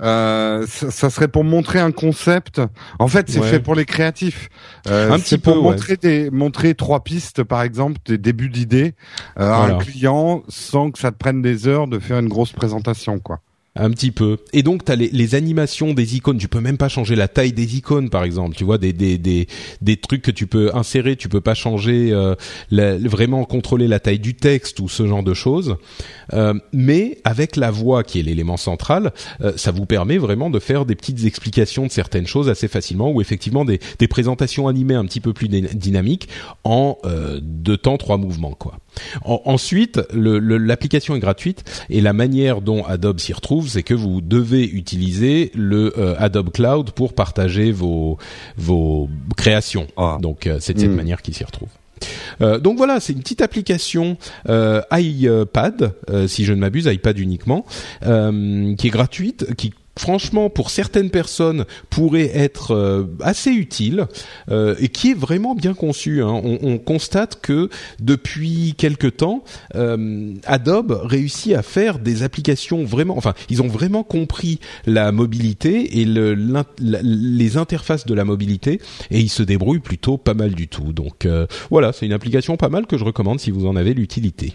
Euh, 0.02 0.66
ça, 0.68 0.92
ça, 0.92 1.10
serait 1.10 1.28
pour 1.28 1.44
montrer 1.44 1.80
un 1.80 1.92
concept. 1.92 2.62
En 3.00 3.08
fait, 3.08 3.30
c'est 3.30 3.42
fait 3.42 3.60
pour 3.60 3.76
les 3.76 3.86
créatifs. 3.86 4.50
Euh, 4.88 5.12
un 5.12 5.20
petit 5.20 5.38
peu 5.38 5.54
pour 5.54 5.64
montrer 5.64 5.96
des 5.96 6.30
montrer 6.30 6.76
trois 6.76 7.04
pistes, 7.04 7.44
par 7.44 7.62
exemple, 7.62 8.00
des 8.06 8.18
débuts 8.18 8.50
d'idées 8.50 8.94
euh, 9.40 9.50
à 9.50 9.64
un 9.64 9.78
client, 9.78 10.44
sans 10.50 10.92
que 10.92 11.00
ça 11.00 11.12
te 11.12 11.18
prenne 11.18 11.42
des 11.42 11.68
heures 11.68 11.88
de 11.88 12.00
faire 12.00 12.20
une 12.20 12.28
grosse 12.28 12.52
présentation, 12.52 13.20
quoi. 13.20 13.40
Un 13.78 13.92
petit 13.92 14.12
peu. 14.12 14.38
Et 14.54 14.64
donc, 14.64 14.86
tu 14.86 14.92
as 14.92 14.96
les, 14.96 15.10
les, 15.10 15.36
animations 15.36 15.94
des 15.94 16.16
icônes. 16.16 16.38
Tu 16.38 16.48
peux 16.48 16.62
même 16.62 16.78
pas 16.78 16.88
changer 16.88 17.16
la 17.16 17.28
taille 17.28 17.52
des 17.52 17.76
icônes, 17.76 18.10
par 18.10 18.24
exemple. 18.24 18.56
Tu 18.56 18.64
vois, 18.64 18.78
des, 18.78 18.94
des, 18.94 19.18
des, 19.18 19.48
des 19.82 19.98
trucs 19.98 20.22
que 20.22 20.32
tu 20.32 20.48
peux 20.48 20.74
insérer. 20.74 21.18
Tu 21.18 21.28
peux 21.28 21.42
pas 21.42 21.56
changer, 21.56 22.12
euh, 22.14 22.36
vraiment 22.72 23.44
contrôler 23.44 23.90
la 23.90 24.00
taille 24.00 24.20
du 24.20 24.36
texte 24.36 24.80
ou 24.80 24.88
ce 24.88 25.06
genre 25.06 25.24
de 25.24 25.34
choses. 25.34 25.76
Euh, 26.34 26.54
mais 26.72 27.18
avec 27.26 27.58
la 27.58 27.70
voix, 27.70 28.04
qui 28.04 28.20
est 28.20 28.24
l'élément 28.24 28.58
central, 28.58 29.12
euh, 29.42 29.54
ça 29.58 29.72
vous 29.72 29.86
permet 29.86 30.18
vraiment 30.18 30.50
de 30.50 30.60
faire 30.60 30.86
des 30.86 30.96
petites 30.96 31.26
explications 31.26 31.86
de 31.86 31.92
certaines 31.92 32.28
choses 32.28 32.50
assez 32.50 32.68
facilement 32.68 33.12
ou 33.12 33.22
effectivement 33.22 33.66
des, 33.66 33.80
des 34.00 34.08
présentations 34.08 34.68
animées 34.68 34.96
un 34.96 35.06
petit 35.06 35.22
peu 35.22 35.34
plus 35.34 35.50
dynamiques 35.50 36.30
en 36.64 36.98
euh, 37.06 37.40
deux 37.42 37.78
temps, 37.78 37.98
trois 37.98 38.18
mouvements, 38.18 38.54
quoi 38.54 38.78
ensuite, 39.24 40.02
l'application 40.14 41.16
est 41.16 41.20
gratuite 41.20 41.64
et 41.90 42.02
la 42.02 42.14
manière 42.14 42.62
dont 42.62 42.84
Adobe 42.86 43.20
s'y 43.20 43.34
retrouve, 43.34 43.70
c'est 43.70 43.84
que 43.84 43.94
vous 43.94 44.22
devez 44.22 44.66
utiliser 44.66 45.52
le 45.54 45.94
euh, 45.98 46.16
Adobe 46.18 46.52
Cloud 46.52 46.92
pour 46.92 47.14
partager 47.14 47.72
vos 47.72 48.18
vos 48.58 49.10
créations. 49.38 49.88
Ah. 49.98 50.18
Donc 50.22 50.48
euh, 50.48 50.58
c'est 50.60 50.74
de 50.74 50.80
cette 50.80 50.90
hmm. 50.90 50.96
manière 50.96 51.22
qu'il 51.22 51.34
s'y 51.34 51.44
retrouve. 51.44 51.70
Euh, 52.42 52.60
donc 52.60 52.78
voilà, 52.78 53.00
c'est 53.00 53.14
une 53.14 53.22
petite 53.22 53.42
application 53.42 54.18
iPad, 54.48 55.94
si 56.28 56.46
je 56.46 56.54
ne 56.54 56.60
m'abuse, 56.60 56.86
iPad 56.86 57.18
uniquement, 57.18 57.66
qui 58.02 58.88
est 58.88 58.92
gratuite, 58.92 59.56
qui 59.56 59.74
franchement 59.98 60.50
pour 60.50 60.70
certaines 60.70 61.10
personnes 61.10 61.66
pourrait 61.90 62.32
être 62.34 62.72
euh, 62.72 63.06
assez 63.22 63.52
utile 63.52 64.08
euh, 64.50 64.76
et 64.80 64.90
qui 64.90 65.12
est 65.12 65.16
vraiment 65.16 65.56
bien 65.56 65.74
conçu. 65.74 66.22
Hein. 66.22 66.42
On, 66.44 66.60
on, 66.62 66.78
constate 66.78 67.40
que 67.42 67.70
depuis 68.00 68.76
quelque 68.78 69.08
temps, 69.08 69.44
euh, 69.76 70.34
Adobe 70.46 71.00
réussit 71.04 71.54
à 71.54 71.62
faire 71.62 72.00
des 72.00 72.24
applications 72.24 72.84
vraiment. 72.84 73.18
Enfin, 73.18 73.34
ils 73.50 73.62
ont 73.62 73.68
vraiment 73.68 74.04
compris 74.04 74.60
la 74.86 75.12
mobilité 75.12 76.02
et 76.02 76.06
le, 76.06 76.36
les 76.80 77.58
interfaces 77.58 78.06
de 78.06 78.14
la 78.14 78.26
mobilité 78.26 78.82
et 79.10 79.20
ils 79.20 79.30
se 79.30 79.44
débrouillent 79.44 79.80
plutôt 79.80 80.18
pas 80.18 80.34
mal 80.34 80.54
du 80.54 80.68
tout. 80.68 80.94
Donc 80.94 81.28
voilà, 81.72 81.94
c'est 81.94 82.06
une 82.06 82.14
application 82.14 82.58
pas 82.58 82.70
mal 82.70 82.86
que 82.86 82.98
je 82.98 83.04
recommande 83.04 83.40
si 83.40 83.52
vous 83.52 83.66
en 83.66 83.76
avez 83.76 83.94
l'utilité. 83.94 84.54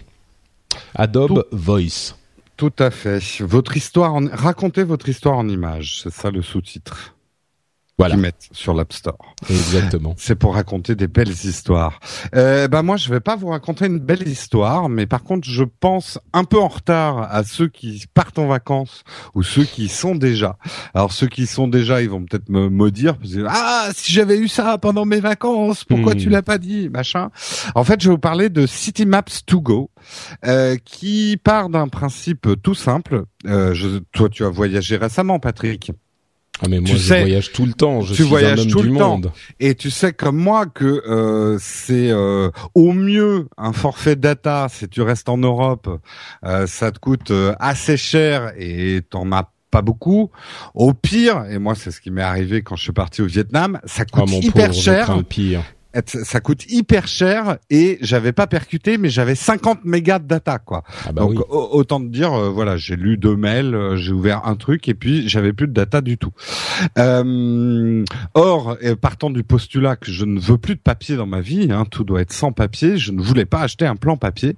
Adobe 0.95 1.45
Voice. 1.51 2.15
Tout 2.61 2.71
à 2.77 2.91
fait. 2.91 3.19
Votre 3.39 3.75
histoire, 3.75 4.13
en... 4.13 4.27
racontez 4.31 4.83
votre 4.83 5.09
histoire 5.09 5.35
en 5.35 5.49
images. 5.49 6.01
C'est 6.03 6.13
ça 6.13 6.29
le 6.29 6.43
sous-titre. 6.43 7.15
Voilà. 8.01 8.15
Qu'ils 8.15 8.21
mettent 8.21 8.49
sur 8.51 8.73
l'App 8.73 8.93
Store. 8.93 9.35
Exactement. 9.49 10.15
C'est 10.17 10.35
pour 10.35 10.55
raconter 10.55 10.95
des 10.95 11.07
belles 11.07 11.29
histoires. 11.29 11.99
Euh, 12.35 12.67
ben 12.67 12.81
moi, 12.81 12.97
je 12.97 13.09
vais 13.11 13.19
pas 13.19 13.35
vous 13.35 13.49
raconter 13.49 13.85
une 13.85 13.99
belle 13.99 14.27
histoire, 14.27 14.89
mais 14.89 15.05
par 15.05 15.23
contre, 15.23 15.47
je 15.47 15.63
pense 15.63 16.17
un 16.33 16.43
peu 16.43 16.59
en 16.59 16.67
retard 16.67 17.31
à 17.31 17.43
ceux 17.43 17.67
qui 17.67 18.05
partent 18.13 18.39
en 18.39 18.47
vacances 18.47 19.03
ou 19.35 19.43
ceux 19.43 19.65
qui 19.65 19.87
sont 19.87 20.15
déjà. 20.15 20.57
Alors 20.95 21.11
ceux 21.11 21.27
qui 21.27 21.45
sont 21.45 21.67
déjà, 21.67 22.01
ils 22.01 22.09
vont 22.09 22.25
peut-être 22.25 22.49
me 22.49 22.69
maudire 22.69 23.17
ah 23.47 23.89
si 23.93 24.11
j'avais 24.11 24.37
eu 24.37 24.47
ça 24.47 24.77
pendant 24.77 25.05
mes 25.05 25.19
vacances, 25.19 25.83
pourquoi 25.83 26.15
tu 26.15 26.27
hmm. 26.27 26.31
l'as 26.31 26.41
pas 26.41 26.57
dit, 26.57 26.89
machin. 26.89 27.29
En 27.75 27.83
fait, 27.83 28.01
je 28.01 28.09
vais 28.09 28.15
vous 28.15 28.19
parler 28.19 28.49
de 28.49 28.65
City 28.65 29.05
Maps 29.05 29.23
to 29.45 29.61
Go, 29.61 29.91
euh, 30.45 30.77
qui 30.83 31.37
part 31.43 31.69
d'un 31.69 31.87
principe 31.87 32.47
tout 32.63 32.75
simple. 32.75 33.25
Euh, 33.45 33.73
je, 33.73 33.99
toi, 34.11 34.29
tu 34.29 34.43
as 34.43 34.49
voyagé 34.49 34.97
récemment, 34.97 35.39
Patrick. 35.39 35.91
Ah 36.63 36.67
mais 36.69 36.79
moi 36.79 36.95
je 36.95 37.07
voyage 37.07 37.51
tout 37.51 37.65
le 37.65 37.73
temps, 37.73 38.01
je 38.01 38.09
tu 38.13 38.21
suis 38.21 38.29
voyages 38.29 38.59
un 38.59 38.61
homme 38.63 38.69
tout 38.69 38.81
du 38.81 38.87
le 38.87 38.93
monde. 38.93 39.23
Temps. 39.25 39.33
Et 39.59 39.75
tu 39.75 39.89
sais 39.89 40.13
comme 40.13 40.37
moi 40.37 40.67
que 40.67 40.85
euh, 41.07 41.57
c'est 41.59 42.11
euh, 42.11 42.49
au 42.75 42.93
mieux 42.93 43.47
un 43.57 43.73
forfait 43.73 44.15
data 44.15 44.67
si 44.69 44.87
tu 44.87 45.01
restes 45.01 45.29
en 45.29 45.37
Europe, 45.37 45.89
euh, 46.45 46.67
ça 46.67 46.91
te 46.91 46.99
coûte 46.99 47.31
euh, 47.31 47.55
assez 47.59 47.97
cher 47.97 48.53
et 48.57 49.01
t'en 49.09 49.31
as 49.31 49.51
pas 49.71 49.81
beaucoup. 49.81 50.29
Au 50.75 50.93
pire, 50.93 51.45
et 51.49 51.57
moi 51.57 51.73
c'est 51.75 51.91
ce 51.91 51.99
qui 51.99 52.11
m'est 52.11 52.21
arrivé 52.21 52.61
quand 52.61 52.75
je 52.75 52.83
suis 52.83 52.91
parti 52.91 53.21
au 53.21 53.27
Vietnam, 53.27 53.79
ça 53.85 54.05
coûte 54.05 54.25
ah, 54.27 54.35
hyper 54.35 54.73
cher. 54.73 55.23
pire 55.27 55.63
ça 56.05 56.39
coûte 56.39 56.65
hyper 56.69 57.07
cher 57.07 57.57
et 57.69 57.97
j'avais 58.01 58.31
pas 58.31 58.47
percuté, 58.47 58.97
mais 58.97 59.09
j'avais 59.09 59.35
50 59.35 59.85
mégas 59.85 60.19
de 60.19 60.27
data, 60.27 60.59
quoi. 60.59 60.83
Ah 61.05 61.11
bah 61.11 61.21
Donc 61.21 61.31
oui. 61.31 61.43
autant 61.49 61.99
te 61.99 62.07
dire, 62.07 62.33
euh, 62.33 62.49
voilà, 62.49 62.77
j'ai 62.77 62.95
lu 62.95 63.17
deux 63.17 63.35
mails, 63.35 63.75
euh, 63.75 63.97
j'ai 63.97 64.13
ouvert 64.13 64.45
un 64.45 64.55
truc 64.55 64.87
et 64.87 64.93
puis 64.93 65.27
j'avais 65.27 65.53
plus 65.53 65.67
de 65.67 65.73
data 65.73 66.01
du 66.01 66.17
tout. 66.17 66.31
Euh, 66.97 68.03
or, 68.33 68.77
partant 69.01 69.29
du 69.29 69.43
postulat 69.43 69.95
que 69.95 70.11
je 70.11 70.25
ne 70.25 70.39
veux 70.39 70.57
plus 70.57 70.75
de 70.75 70.79
papier 70.79 71.15
dans 71.15 71.25
ma 71.25 71.41
vie, 71.41 71.69
hein, 71.71 71.85
tout 71.89 72.03
doit 72.03 72.21
être 72.21 72.33
sans 72.33 72.51
papier, 72.51 72.97
je 72.97 73.11
ne 73.11 73.21
voulais 73.21 73.45
pas 73.45 73.61
acheter 73.61 73.85
un 73.85 73.95
plan 73.95 74.17
papier. 74.17 74.55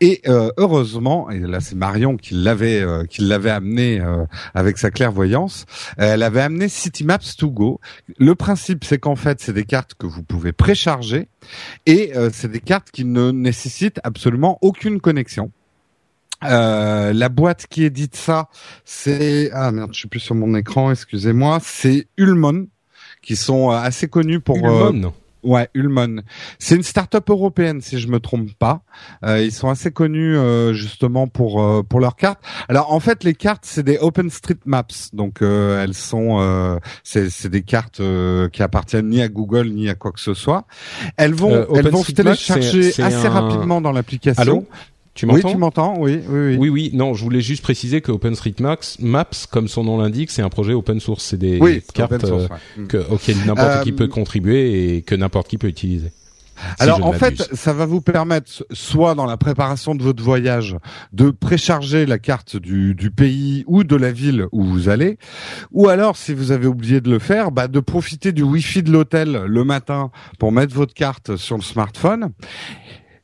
Et 0.00 0.22
euh, 0.28 0.50
heureusement, 0.56 1.30
et 1.30 1.40
là 1.40 1.60
c'est 1.60 1.74
Marion 1.74 2.16
qui 2.16 2.34
l'avait, 2.34 2.80
euh, 2.80 3.04
qui 3.04 3.22
l'avait 3.22 3.50
amené 3.50 4.00
euh, 4.00 4.24
avec 4.54 4.78
sa 4.78 4.90
clairvoyance, 4.90 5.66
elle 5.96 6.22
avait 6.22 6.40
amené 6.40 6.68
Citymaps 6.68 7.36
to 7.36 7.50
go. 7.50 7.80
Le 8.18 8.34
principe, 8.34 8.84
c'est 8.84 8.98
qu'en 8.98 9.16
fait, 9.16 9.40
c'est 9.40 9.52
des 9.52 9.64
cartes 9.64 9.94
que 9.94 10.06
vous 10.06 10.22
pouvez 10.22 10.52
et 11.86 12.16
euh, 12.16 12.30
c'est 12.32 12.50
des 12.50 12.60
cartes 12.60 12.90
qui 12.90 13.04
ne 13.04 13.30
nécessitent 13.30 14.00
absolument 14.04 14.58
aucune 14.62 15.00
connexion. 15.00 15.50
Euh, 16.44 17.12
la 17.12 17.28
boîte 17.28 17.66
qui 17.66 17.84
édite 17.84 18.14
ça, 18.14 18.48
c'est 18.84 19.50
ah 19.52 19.72
merde, 19.72 19.90
je 19.92 20.00
suis 20.00 20.08
plus 20.08 20.20
sur 20.20 20.34
mon 20.34 20.54
écran, 20.54 20.90
excusez-moi, 20.90 21.58
c'est 21.62 22.08
Ulmon 22.18 22.66
qui 23.22 23.36
sont 23.36 23.70
euh, 23.70 23.76
assez 23.76 24.08
connus 24.08 24.40
pour 24.40 24.56
Ulmon. 24.56 25.12
Ouais, 25.46 25.68
Ulmon. 25.74 26.22
C'est 26.58 26.74
une 26.74 26.82
start-up 26.82 27.30
européenne, 27.30 27.80
si 27.80 28.00
je 28.00 28.08
me 28.08 28.18
trompe 28.18 28.52
pas. 28.58 28.82
Euh, 29.24 29.40
ils 29.40 29.52
sont 29.52 29.68
assez 29.70 29.92
connus 29.92 30.36
euh, 30.36 30.72
justement 30.72 31.28
pour 31.28 31.62
euh, 31.62 31.82
pour 31.88 32.00
leurs 32.00 32.16
cartes. 32.16 32.40
Alors 32.68 32.92
en 32.92 32.98
fait, 32.98 33.22
les 33.22 33.32
cartes 33.34 33.62
c'est 33.64 33.84
des 33.84 33.96
OpenStreetMaps, 33.98 35.14
donc 35.14 35.42
euh, 35.42 35.82
elles 35.84 35.94
sont 35.94 36.38
euh, 36.40 36.78
c'est 37.04 37.30
c'est 37.30 37.48
des 37.48 37.62
cartes 37.62 38.00
euh, 38.00 38.48
qui 38.48 38.62
appartiennent 38.64 39.08
ni 39.08 39.22
à 39.22 39.28
Google 39.28 39.68
ni 39.68 39.88
à 39.88 39.94
quoi 39.94 40.10
que 40.10 40.20
ce 40.20 40.34
soit. 40.34 40.64
Elles 41.16 41.34
vont 41.34 41.50
elles 41.76 41.88
vont 41.90 42.02
se 42.02 42.12
télécharger 42.12 42.88
assez 43.02 43.26
un- 43.26 43.30
rapidement 43.30 43.80
dans 43.80 43.92
l'application. 43.92 44.42
Tu 45.16 45.24
Oui, 45.24 45.32
m'entends 45.32 45.50
tu 45.50 45.56
m'entends 45.56 45.94
Oui, 45.98 46.20
oui, 46.28 46.38
oui. 46.38 46.56
Oui, 46.58 46.68
oui, 46.68 46.90
non, 46.92 47.14
je 47.14 47.24
voulais 47.24 47.40
juste 47.40 47.62
préciser 47.62 48.02
que 48.02 48.12
OpenStreetMaps, 48.12 48.98
Maps, 49.00 49.46
comme 49.50 49.66
son 49.66 49.82
nom 49.82 49.96
l'indique, 49.98 50.30
c'est 50.30 50.42
un 50.42 50.50
projet 50.50 50.74
open 50.74 51.00
source. 51.00 51.24
C'est 51.24 51.38
des 51.38 51.58
Oui, 51.58 51.82
cartes 51.94 52.24
source, 52.24 52.44
euh, 52.44 52.48
ouais. 52.48 52.84
Mm. 52.84 52.86
que, 52.86 52.98
auxquelles 53.10 53.38
n'importe 53.46 53.66
Euh, 53.68 53.82
qui 53.82 53.92
peut 53.92 54.08
contribuer 54.08 54.96
et 54.96 55.02
que 55.02 55.14
n'importe 55.14 55.48
qui 55.48 55.56
peut 55.56 55.68
utiliser. 55.68 56.12
Si 56.58 56.82
Alors 56.82 57.04
en 57.04 57.12
fait, 57.12 57.54
ça 57.54 57.72
va 57.72 57.84
vous 57.86 58.00
permettre, 58.00 58.64
soit 58.70 59.14
dans 59.14 59.26
la 59.26 59.36
préparation 59.36 59.94
de 59.94 60.02
votre 60.02 60.22
voyage, 60.22 60.76
de 61.12 61.30
précharger 61.30 62.06
la 62.06 62.18
carte 62.18 62.56
du, 62.56 62.94
du 62.94 63.10
pays 63.10 63.64
ou 63.66 63.84
de 63.84 63.96
la 63.96 64.12
ville 64.12 64.46
où 64.52 64.64
vous 64.64 64.88
allez, 64.88 65.18
ou 65.72 65.88
alors 65.88 66.16
si 66.16 66.32
vous 66.34 66.52
avez 66.52 66.66
oublié 66.66 67.00
de 67.00 67.10
le 67.10 67.18
faire, 67.18 67.50
bah, 67.50 67.68
de 67.68 67.80
profiter 67.80 68.32
du 68.32 68.42
Wi-Fi 68.42 68.82
de 68.82 68.90
l'hôtel 68.90 69.44
le 69.46 69.64
matin 69.64 70.10
pour 70.38 70.50
mettre 70.52 70.74
votre 70.74 70.94
carte 70.94 71.36
sur 71.36 71.56
le 71.56 71.62
smartphone. 71.62 72.30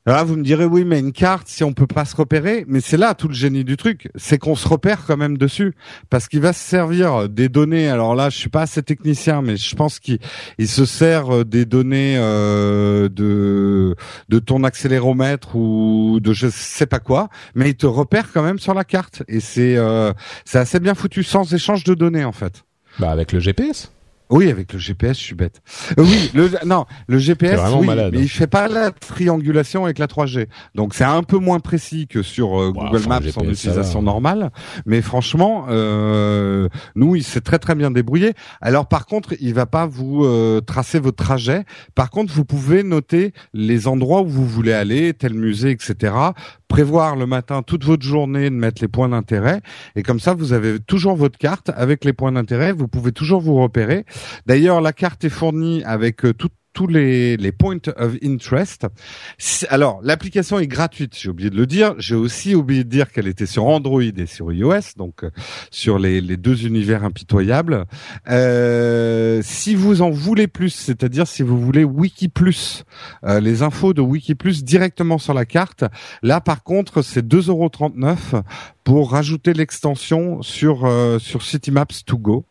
Là, 0.04 0.24
vous 0.24 0.36
me 0.36 0.42
direz 0.42 0.64
oui, 0.64 0.84
mais 0.84 0.98
une 0.98 1.12
carte, 1.12 1.46
si 1.46 1.62
on 1.62 1.72
peut 1.72 1.86
pas 1.86 2.04
se 2.04 2.16
repérer, 2.16 2.64
mais 2.66 2.80
c'est 2.80 2.96
là 2.96 3.14
tout 3.14 3.28
le 3.28 3.34
génie 3.34 3.62
du 3.62 3.76
truc, 3.76 4.10
c'est 4.16 4.36
qu'on 4.36 4.56
se 4.56 4.66
repère 4.66 5.04
quand 5.06 5.16
même 5.16 5.38
dessus, 5.38 5.74
parce 6.10 6.26
qu'il 6.26 6.40
va 6.40 6.52
se 6.52 6.58
servir 6.58 7.28
des 7.28 7.48
données. 7.48 7.88
Alors 7.88 8.16
là, 8.16 8.28
je 8.28 8.36
suis 8.36 8.48
pas 8.48 8.62
assez 8.62 8.82
technicien, 8.82 9.42
mais 9.42 9.56
je 9.56 9.76
pense 9.76 10.00
qu'il 10.00 10.18
il 10.58 10.66
se 10.66 10.86
sert 10.86 11.32
euh, 11.32 11.44
des 11.44 11.66
données 11.66 12.16
euh, 12.18 13.08
de 13.08 13.94
de 14.28 14.38
ton 14.40 14.64
accéléromètre 14.64 15.54
ou 15.54 16.18
de 16.20 16.32
je 16.32 16.48
sais 16.48 16.86
pas 16.86 16.98
quoi, 16.98 17.28
mais 17.54 17.70
il 17.70 17.76
te 17.76 17.86
repère 17.86 18.32
quand 18.32 18.42
même 18.42 18.58
sur 18.58 18.74
la 18.74 18.82
carte 18.84 19.22
et 19.28 19.38
c'est 19.38 19.76
euh, 19.76 20.12
c'est 20.44 20.58
assez 20.58 20.80
bien 20.80 20.96
foutu 20.96 21.22
sans 21.22 21.54
échange 21.54 21.84
de 21.84 21.94
données 21.94 22.24
en 22.24 22.32
fait. 22.32 22.64
Bah 22.98 23.10
avec 23.10 23.30
le 23.32 23.38
GPS. 23.38 23.92
Oui, 24.32 24.50
avec 24.50 24.72
le 24.72 24.78
GPS, 24.78 25.18
je 25.18 25.22
suis 25.22 25.34
bête. 25.34 25.60
Euh, 25.98 26.02
oui, 26.02 26.30
le 26.32 26.50
non, 26.64 26.86
le 27.06 27.18
GPS, 27.18 27.60
oui, 27.74 27.86
malade, 27.86 28.12
mais 28.12 28.18
hein. 28.18 28.22
il 28.22 28.28
fait 28.30 28.46
pas 28.46 28.66
la 28.66 28.90
triangulation 28.90 29.84
avec 29.84 29.98
la 29.98 30.06
3G. 30.06 30.46
Donc 30.74 30.94
c'est 30.94 31.04
un 31.04 31.22
peu 31.22 31.36
moins 31.36 31.60
précis 31.60 32.06
que 32.06 32.22
sur 32.22 32.58
euh, 32.58 32.72
Google 32.72 33.06
Maps 33.08 33.20
en 33.36 33.44
utilisation 33.44 33.98
va. 34.00 34.04
normale. 34.06 34.50
Mais 34.86 35.02
franchement, 35.02 35.66
euh, 35.68 36.68
nous, 36.96 37.14
il 37.14 37.24
s'est 37.24 37.42
très 37.42 37.58
très 37.58 37.74
bien 37.74 37.90
débrouillé. 37.90 38.32
Alors 38.62 38.86
par 38.86 39.04
contre, 39.04 39.34
il 39.38 39.52
va 39.52 39.66
pas 39.66 39.84
vous 39.84 40.24
euh, 40.24 40.62
tracer 40.62 40.98
votre 40.98 41.22
trajet. 41.22 41.64
Par 41.94 42.08
contre, 42.08 42.32
vous 42.32 42.46
pouvez 42.46 42.82
noter 42.82 43.34
les 43.52 43.86
endroits 43.86 44.22
où 44.22 44.28
vous 44.28 44.46
voulez 44.46 44.72
aller, 44.72 45.12
tel 45.12 45.34
musée, 45.34 45.70
etc. 45.70 46.14
Prévoir 46.72 47.16
le 47.16 47.26
matin 47.26 47.60
toute 47.60 47.84
votre 47.84 48.02
journée 48.02 48.48
de 48.48 48.54
mettre 48.54 48.80
les 48.80 48.88
points 48.88 49.10
d'intérêt. 49.10 49.60
Et 49.94 50.02
comme 50.02 50.18
ça, 50.20 50.32
vous 50.32 50.54
avez 50.54 50.80
toujours 50.80 51.16
votre 51.16 51.36
carte 51.36 51.70
avec 51.76 52.02
les 52.02 52.14
points 52.14 52.32
d'intérêt. 52.32 52.72
Vous 52.72 52.88
pouvez 52.88 53.12
toujours 53.12 53.42
vous 53.42 53.56
repérer. 53.56 54.06
D'ailleurs, 54.46 54.80
la 54.80 54.94
carte 54.94 55.22
est 55.22 55.28
fournie 55.28 55.84
avec 55.84 56.24
euh, 56.24 56.32
tout- 56.32 56.48
tous 56.72 56.86
les, 56.86 57.36
les 57.36 57.52
points 57.52 57.86
of 57.96 58.16
interest. 58.22 58.86
Alors, 59.68 60.00
l'application 60.02 60.58
est 60.58 60.66
gratuite, 60.66 61.16
j'ai 61.18 61.28
oublié 61.28 61.50
de 61.50 61.56
le 61.56 61.66
dire. 61.66 61.94
J'ai 61.98 62.14
aussi 62.14 62.54
oublié 62.54 62.84
de 62.84 62.88
dire 62.88 63.12
qu'elle 63.12 63.28
était 63.28 63.46
sur 63.46 63.64
Android 63.64 64.02
et 64.02 64.26
sur 64.26 64.52
iOS, 64.52 64.96
donc 64.96 65.24
euh, 65.24 65.30
sur 65.70 65.98
les, 65.98 66.20
les 66.20 66.36
deux 66.36 66.66
univers 66.66 67.04
impitoyables. 67.04 67.84
Euh, 68.28 69.40
si 69.42 69.74
vous 69.74 70.02
en 70.02 70.10
voulez 70.10 70.46
plus, 70.46 70.70
c'est-à-dire 70.70 71.26
si 71.26 71.42
vous 71.42 71.58
voulez 71.58 71.84
Wiki 71.84 72.28
Plus, 72.28 72.84
euh, 73.24 73.40
les 73.40 73.62
infos 73.62 73.92
de 73.92 74.00
Wiki 74.00 74.34
Plus 74.34 74.64
directement 74.64 75.18
sur 75.18 75.34
la 75.34 75.44
carte, 75.44 75.84
là 76.22 76.40
par 76.40 76.62
contre 76.62 77.02
c'est 77.02 77.26
2,39€ 77.26 78.42
pour 78.84 79.12
rajouter 79.12 79.52
l'extension 79.52 80.42
sur 80.42 80.84
euh, 80.84 81.18
sur 81.18 81.42
Citymaps 81.42 82.04
to 82.04 82.18
go. 82.18 82.44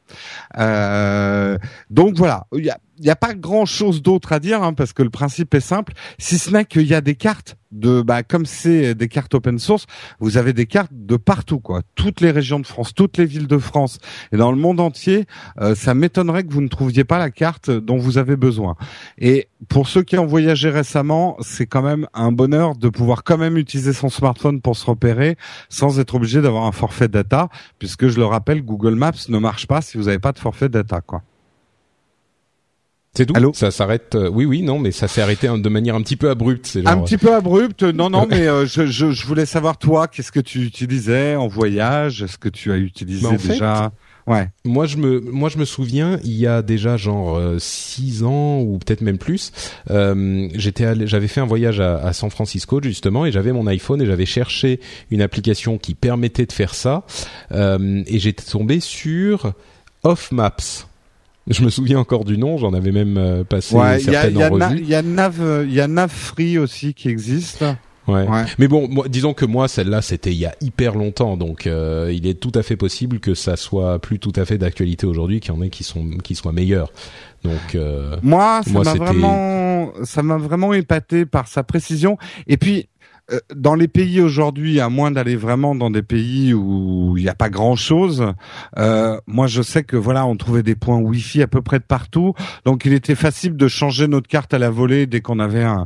Euh, 0.57 1.57
donc 1.89 2.15
voilà, 2.15 2.47
il 2.53 2.65
y 2.99 3.09
a, 3.09 3.15
pas 3.15 3.33
grand 3.33 3.65
chose 3.65 4.01
d'autre 4.01 4.33
à 4.33 4.39
dire 4.39 4.63
hein, 4.63 4.73
parce 4.73 4.93
que 4.93 5.03
le 5.03 5.09
principe 5.09 5.53
est 5.53 5.59
simple, 5.59 5.93
si 6.17 6.37
ce 6.37 6.51
n'est 6.51 6.65
qu'il 6.65 6.87
y 6.87 6.93
a 6.93 7.01
des 7.01 7.15
cartes 7.15 7.55
de 7.71 8.01
bah 8.01 8.23
comme 8.23 8.45
c'est 8.45 8.95
des 8.95 9.07
cartes 9.07 9.33
open 9.33 9.59
source, 9.59 9.85
vous 10.19 10.37
avez 10.37 10.53
des 10.53 10.65
cartes 10.65 10.91
de 10.91 11.17
partout 11.17 11.59
quoi, 11.59 11.81
toutes 11.95 12.21
les 12.21 12.31
régions 12.31 12.59
de 12.59 12.67
France, 12.67 12.93
toutes 12.93 13.17
les 13.17 13.25
villes 13.25 13.47
de 13.47 13.57
France 13.57 13.97
et 14.31 14.37
dans 14.37 14.51
le 14.51 14.57
monde 14.57 14.79
entier, 14.79 15.25
euh, 15.59 15.75
ça 15.75 15.93
m'étonnerait 15.93 16.43
que 16.43 16.53
vous 16.53 16.61
ne 16.61 16.67
trouviez 16.67 17.03
pas 17.03 17.19
la 17.19 17.31
carte 17.31 17.69
dont 17.69 17.97
vous 17.97 18.17
avez 18.17 18.35
besoin. 18.35 18.75
Et 19.17 19.47
pour 19.69 19.87
ceux 19.87 20.03
qui 20.03 20.17
ont 20.17 20.25
voyagé 20.25 20.69
récemment, 20.69 21.37
c'est 21.41 21.67
quand 21.67 21.81
même 21.81 22.07
un 22.13 22.31
bonheur 22.31 22.75
de 22.75 22.89
pouvoir 22.89 23.23
quand 23.23 23.37
même 23.37 23.57
utiliser 23.57 23.93
son 23.93 24.09
smartphone 24.09 24.61
pour 24.61 24.75
se 24.75 24.85
repérer 24.85 25.37
sans 25.69 25.99
être 25.99 26.15
obligé 26.15 26.41
d'avoir 26.41 26.65
un 26.65 26.71
forfait 26.71 27.07
data, 27.07 27.49
puisque 27.79 28.07
je 28.07 28.17
le 28.17 28.25
rappelle, 28.25 28.63
Google 28.63 28.95
Maps 28.95 29.11
ne 29.29 29.37
marche 29.37 29.67
pas 29.67 29.81
si 29.81 29.97
vous 29.97 30.05
n'avez 30.05 30.19
pas 30.19 30.31
de 30.31 30.39
forfait 30.39 30.69
data, 30.69 31.01
quoi. 31.01 31.21
C'est 33.13 33.25
tout. 33.25 33.33
Allô 33.35 33.51
ça 33.53 33.71
s'arrête. 33.71 34.15
euh, 34.15 34.29
oui, 34.29 34.45
oui, 34.45 34.61
non, 34.61 34.79
mais 34.79 34.91
ça 34.91 35.07
s'est 35.09 35.21
arrêté 35.21 35.47
hein, 35.47 35.57
de 35.57 35.69
manière 35.69 35.95
un 35.95 36.01
petit 36.01 36.15
peu 36.15 36.29
abrupte. 36.29 36.79
Genre, 36.81 36.87
Un 36.87 37.01
petit 37.01 37.17
peu 37.17 37.33
abrupte, 37.33 37.83
non, 37.83 38.09
non, 38.09 38.25
mais 38.29 38.47
euh, 38.47 38.65
je, 38.65 38.85
je, 38.85 39.11
je 39.11 39.25
voulais 39.27 39.45
savoir 39.45 39.77
toi, 39.77 40.07
qu'est-ce 40.07 40.31
que 40.31 40.39
tu 40.39 40.61
utilisais 40.61 41.35
en 41.35 41.47
voyage? 41.47 42.23
Est-ce 42.23 42.37
que 42.37 42.47
tu 42.47 42.71
as 42.71 42.77
utilisé 42.77 43.27
Bah, 43.27 43.37
fait, 43.37 43.49
déjà 43.53 43.91
Ouais. 44.27 44.47
Moi, 44.63 44.85
je 44.85 44.95
me, 44.97 45.19
moi, 45.19 45.49
je 45.49 45.57
me 45.57 45.65
souviens, 45.65 46.19
il 46.23 46.33
y 46.37 46.45
a 46.47 46.61
déjà 46.61 46.95
genre 46.95 47.35
euh, 47.37 47.57
six 47.59 48.23
ans 48.23 48.59
ou 48.59 48.77
peut-être 48.77 49.01
même 49.01 49.17
plus, 49.17 49.51
euh, 49.89 50.47
j'étais, 50.53 50.85
allé- 50.85 51.07
j'avais 51.07 51.27
fait 51.27 51.41
un 51.41 51.45
voyage 51.45 51.79
à, 51.81 51.97
à 51.97 52.13
San 52.13 52.29
Francisco 52.29 52.79
justement, 52.81 53.25
et 53.25 53.31
j'avais 53.31 53.51
mon 53.51 53.65
iPhone 53.67 53.99
et 54.01 54.05
j'avais 54.05 54.27
cherché 54.27 54.79
une 55.09 55.21
application 55.23 55.77
qui 55.79 55.95
permettait 55.95 56.45
de 56.45 56.51
faire 56.53 56.75
ça, 56.75 57.03
euh, 57.51 58.03
et 58.05 58.19
j'étais 58.19 58.43
tombé 58.43 58.79
sur 58.79 59.53
Off 60.03 60.31
Maps. 60.31 60.55
Je 61.47 61.63
me 61.63 61.69
souviens 61.69 61.99
encore 61.99 62.23
du 62.23 62.37
nom, 62.37 62.57
j'en 62.57 62.73
avais 62.73 62.91
même 62.91 63.17
euh, 63.17 63.43
passé 63.43 63.75
Ouais, 63.75 63.99
il 63.99 64.05
y 64.11 64.15
a, 64.15 64.21
certaines 64.21 64.35
il 64.35 64.39
y, 64.39 64.43
a 64.43 64.51
en 64.51 64.57
Na- 64.57 64.67
revue. 64.69 64.79
il 64.81 64.87
y 64.89 64.95
a 64.95 65.01
Nav, 65.01 65.63
il 65.67 65.73
y 65.73 65.81
a 65.81 65.87
Nav 65.87 66.09
Free 66.11 66.57
aussi 66.57 66.93
qui 66.93 67.09
existe. 67.09 67.65
Ouais. 68.07 68.27
Ouais. 68.27 68.43
Mais 68.57 68.67
bon, 68.67 68.87
moi, 68.89 69.07
disons 69.07 69.33
que 69.33 69.45
moi, 69.45 69.67
celle-là, 69.67 70.01
c'était 70.01 70.31
il 70.31 70.37
y 70.37 70.45
a 70.45 70.55
hyper 70.61 70.95
longtemps, 70.95 71.37
donc 71.37 71.67
euh, 71.67 72.11
il 72.13 72.25
est 72.27 72.33
tout 72.39 72.51
à 72.55 72.63
fait 72.63 72.75
possible 72.75 73.19
que 73.19 73.33
ça 73.35 73.55
soit 73.55 73.99
plus 73.99 74.17
tout 74.19 74.33
à 74.35 74.45
fait 74.45 74.57
d'actualité 74.57 75.05
aujourd'hui, 75.05 75.39
qu'il 75.39 75.53
y 75.53 75.57
en 75.57 75.61
ait 75.61 75.69
qui 75.69 75.83
sont 75.83 76.05
qui 76.23 76.35
soient 76.35 76.51
meilleurs. 76.51 76.91
Donc, 77.43 77.75
euh, 77.75 78.17
Moi, 78.21 78.61
ça 78.65 78.71
m'a 78.71 78.93
vraiment, 78.93 79.91
ça 80.03 80.23
m'a 80.23 80.37
vraiment 80.37 80.73
épaté 80.73 81.25
par 81.25 81.47
sa 81.47 81.63
précision. 81.63 82.17
Et 82.47 82.57
puis, 82.57 82.87
dans 83.55 83.75
les 83.75 83.87
pays 83.87 84.21
aujourd'hui, 84.21 84.79
à 84.79 84.89
moins 84.89 85.11
d'aller 85.11 85.35
vraiment 85.35 85.75
dans 85.75 85.89
des 85.89 86.01
pays 86.01 86.53
où 86.53 87.15
il 87.17 87.23
n'y 87.23 87.29
a 87.29 87.35
pas 87.35 87.49
grand 87.49 87.75
chose, 87.75 88.33
euh, 88.77 89.19
moi 89.27 89.47
je 89.47 89.61
sais 89.61 89.83
que 89.83 89.97
voilà, 89.97 90.25
on 90.25 90.35
trouvait 90.35 90.63
des 90.63 90.75
points 90.75 90.97
Wi-Fi 90.97 91.41
à 91.41 91.47
peu 91.47 91.61
près 91.61 91.79
de 91.79 91.83
partout, 91.83 92.33
donc 92.65 92.85
il 92.85 92.93
était 92.93 93.15
facile 93.15 93.55
de 93.55 93.67
changer 93.67 94.07
notre 94.07 94.27
carte 94.27 94.53
à 94.53 94.59
la 94.59 94.69
volée 94.69 95.07
dès 95.07 95.21
qu'on 95.21 95.39
avait 95.39 95.63
un, 95.63 95.85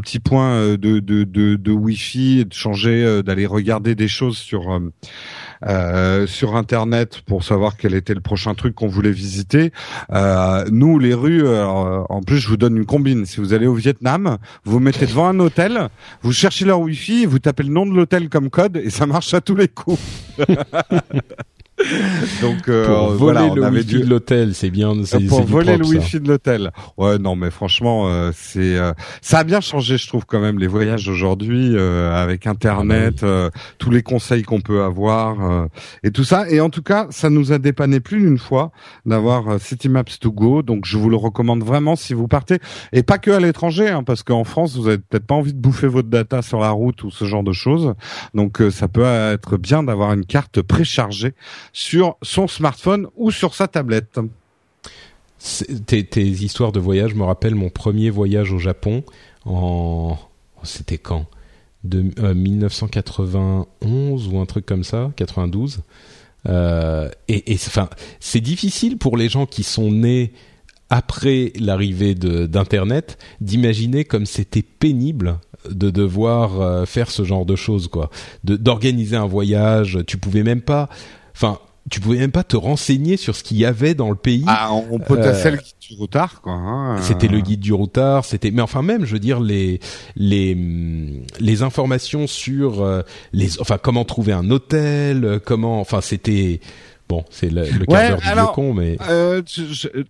petit 0.00 0.20
point 0.20 0.52
euh, 0.54 0.76
de 0.76 0.98
de 0.98 1.24
de, 1.24 1.56
de 1.56 1.72
Wi-Fi, 1.72 2.44
de 2.44 2.52
changer, 2.52 3.04
euh, 3.04 3.22
d'aller 3.22 3.46
regarder 3.46 3.94
des 3.94 4.08
choses 4.08 4.38
sur 4.38 4.80
euh, 5.66 5.84
euh, 5.94 6.26
sur 6.26 6.56
internet 6.56 7.20
pour 7.26 7.44
savoir 7.44 7.76
quel 7.76 7.94
était 7.94 8.14
le 8.14 8.20
prochain 8.20 8.54
truc 8.54 8.74
qu'on 8.74 8.88
voulait 8.88 9.10
visiter. 9.10 9.72
Euh, 10.12 10.64
nous, 10.70 10.98
les 10.98 11.14
rues, 11.14 11.46
alors, 11.46 12.06
en 12.10 12.22
plus, 12.22 12.38
je 12.38 12.48
vous 12.48 12.56
donne 12.56 12.76
une 12.76 12.86
combine. 12.86 13.26
Si 13.26 13.40
vous 13.40 13.52
allez 13.52 13.66
au 13.66 13.74
Vietnam, 13.74 14.38
vous 14.64 14.80
mettez 14.80 15.06
devant 15.06 15.28
un 15.28 15.38
hôtel, 15.40 15.88
vous 16.22 16.32
cherchez 16.32 16.64
leur 16.64 16.80
Wi-Fi, 16.80 17.26
vous 17.26 17.38
tapez 17.38 17.62
le 17.62 17.70
nom 17.70 17.86
de 17.86 17.94
l'hôtel 17.94 18.28
comme 18.28 18.50
code 18.50 18.76
et 18.76 18.90
ça 18.90 19.06
marche 19.06 19.34
à 19.34 19.40
tous 19.40 19.56
les 19.56 19.68
coups. 19.68 20.00
Donc 22.40 22.68
euh, 22.68 22.86
pour 22.86 23.10
voler 23.14 23.50
le 23.52 23.68
wifi 23.68 24.00
de 24.00 24.08
l'hôtel, 24.08 24.54
c'est 24.54 24.70
bien. 24.70 24.92
Pour 25.28 25.42
voler 25.42 25.76
le 25.76 25.84
wifi 25.84 26.20
de 26.20 26.28
l'hôtel. 26.28 26.70
Ouais, 26.96 27.18
non, 27.18 27.34
mais 27.34 27.50
franchement, 27.50 28.08
euh, 28.08 28.30
c'est 28.32 28.78
euh, 28.78 28.92
ça 29.22 29.38
a 29.40 29.44
bien 29.44 29.60
changé, 29.60 29.98
je 29.98 30.06
trouve 30.06 30.24
quand 30.24 30.38
même 30.38 30.60
les 30.60 30.68
voyages 30.68 31.08
aujourd'hui 31.08 31.72
euh, 31.74 32.14
avec 32.14 32.46
Internet, 32.46 33.20
ah 33.22 33.50
bah 33.50 33.60
tous 33.78 33.90
les 33.90 34.02
conseils 34.02 34.42
qu'on 34.42 34.60
peut 34.60 34.82
avoir 34.82 35.68
et 36.04 36.12
tout 36.12 36.22
ça. 36.22 36.48
Et 36.48 36.60
en 36.60 36.70
tout 36.70 36.82
cas, 36.82 37.08
ça 37.10 37.28
nous 37.28 37.52
a 37.52 37.58
dépanné 37.58 37.98
plus 37.98 38.20
d'une 38.20 38.38
fois 38.38 38.70
d'avoir 39.04 39.60
City 39.60 39.88
Maps 39.88 40.04
to 40.20 40.30
Go. 40.30 40.62
Donc, 40.62 40.84
je 40.84 40.96
vous 40.96 41.10
le 41.10 41.16
recommande 41.16 41.64
vraiment 41.64 41.96
si 41.96 42.14
vous 42.14 42.28
partez 42.28 42.58
et 42.92 43.02
pas 43.02 43.18
que 43.18 43.32
à 43.32 43.40
l'étranger, 43.40 43.88
hein, 43.88 44.04
parce 44.04 44.22
qu'en 44.22 44.44
France, 44.44 44.76
vous 44.76 44.86
avez 44.86 44.98
peut-être 44.98 45.26
pas 45.26 45.34
envie 45.34 45.52
de 45.52 45.58
bouffer 45.60 45.88
votre 45.88 46.08
data 46.08 46.40
sur 46.40 46.60
la 46.60 46.70
route 46.70 47.02
ou 47.02 47.10
ce 47.10 47.24
genre 47.24 47.42
de 47.42 47.52
choses. 47.52 47.94
Donc, 48.32 48.62
ça 48.70 48.86
peut 48.86 49.04
être 49.04 49.56
bien 49.56 49.82
d'avoir 49.82 50.12
une 50.12 50.24
carte 50.24 50.62
préchargée 50.62 51.34
sur 51.74 52.16
son 52.22 52.48
smartphone 52.48 53.08
ou 53.16 53.30
sur 53.30 53.54
sa 53.54 53.68
tablette. 53.68 54.18
Tes, 55.86 56.22
histoires 56.22 56.72
de 56.72 56.80
voyage 56.80 57.14
me 57.14 57.24
rappellent 57.24 57.56
mon 57.56 57.68
premier 57.68 58.08
voyage 58.08 58.50
au 58.52 58.58
Japon 58.58 59.04
en 59.44 60.16
c'était 60.62 60.96
quand? 60.96 61.26
De 61.82 62.00
1991 62.32 63.66
euh, 63.84 64.30
ou 64.30 64.38
un 64.38 64.46
truc 64.46 64.64
comme 64.64 64.84
ça 64.84 65.12
92 65.16 65.80
euh, 66.48 67.10
et, 67.28 67.52
et 67.52 67.56
enfin 67.56 67.90
c'est 68.20 68.40
difficile 68.40 68.96
pour 68.96 69.18
les 69.18 69.28
gens 69.28 69.44
qui 69.44 69.64
sont 69.64 69.90
nés 69.92 70.32
après 70.88 71.52
l'arrivée 71.58 72.14
d'internet 72.14 73.18
d'imaginer 73.42 74.06
comme 74.06 74.24
c'était 74.24 74.62
pénible 74.62 75.38
de 75.68 75.90
devoir 75.90 76.60
euh, 76.60 76.86
faire 76.86 77.10
ce 77.10 77.22
genre 77.24 77.44
de 77.44 77.56
choses 77.56 77.88
quoi. 77.88 78.08
D'organiser 78.44 79.16
un 79.16 79.26
voyage 79.26 79.98
tu 80.06 80.16
pouvais 80.16 80.42
même 80.42 80.62
pas 80.62 80.88
enfin 81.36 81.58
tu 81.90 82.00
pouvais 82.00 82.18
même 82.18 82.30
pas 82.30 82.44
te 82.44 82.56
renseigner 82.56 83.16
sur 83.16 83.36
ce 83.36 83.42
qu'il 83.42 83.58
y 83.58 83.64
avait 83.66 83.94
dans 83.94 84.08
le 84.08 84.16
pays. 84.16 84.44
Ah, 84.46 84.72
on 84.72 84.98
potassait 84.98 85.48
euh, 85.48 85.52
le 85.52 85.56
guide 85.58 85.74
du 85.80 85.96
routard, 85.98 86.40
quoi. 86.40 86.52
Hein. 86.54 87.02
C'était 87.02 87.28
le 87.28 87.40
guide 87.40 87.60
du 87.60 87.72
routard, 87.72 88.24
c'était, 88.24 88.50
mais 88.50 88.62
enfin 88.62 88.82
même, 88.82 89.04
je 89.04 89.12
veux 89.12 89.18
dire 89.18 89.40
les 89.40 89.80
les 90.16 90.56
les 91.40 91.62
informations 91.62 92.26
sur 92.26 92.82
euh, 92.82 93.02
les, 93.32 93.60
enfin 93.60 93.76
comment 93.76 94.04
trouver 94.04 94.32
un 94.32 94.50
hôtel, 94.50 95.40
comment, 95.44 95.80
enfin 95.80 96.00
c'était 96.00 96.60
Bon, 97.06 97.22
c'est 97.28 97.50
le, 97.50 97.64
le 97.64 97.84
quart 97.84 98.16
du 98.16 98.52
con, 98.54 98.72
mais 98.72 98.96
euh, 99.10 99.42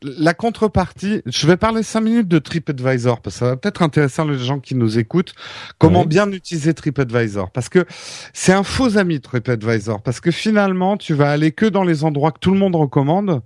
la 0.02 0.32
contrepartie. 0.32 1.22
Je 1.26 1.46
vais 1.48 1.56
parler 1.56 1.82
cinq 1.82 2.02
minutes 2.02 2.28
de 2.28 2.38
TripAdvisor 2.38 3.20
parce 3.20 3.34
que 3.34 3.40
ça 3.40 3.46
va 3.46 3.56
peut-être 3.56 3.82
intéresser 3.82 4.22
les 4.24 4.38
gens 4.38 4.60
qui 4.60 4.76
nous 4.76 4.96
écoutent. 4.96 5.34
Comment 5.78 6.04
bien 6.04 6.30
utiliser 6.30 6.72
TripAdvisor 6.72 7.50
Parce 7.50 7.68
que 7.68 7.84
c'est 8.32 8.52
un 8.52 8.62
faux 8.62 8.96
ami 8.96 9.20
TripAdvisor 9.20 10.02
parce 10.02 10.20
que 10.20 10.30
finalement 10.30 10.96
tu 10.96 11.14
vas 11.14 11.32
aller 11.32 11.50
que 11.50 11.66
dans 11.66 11.82
les 11.82 12.04
endroits 12.04 12.30
que 12.30 12.38
tout 12.38 12.52
le 12.52 12.58
monde 12.58 12.76
recommande. 12.76 13.40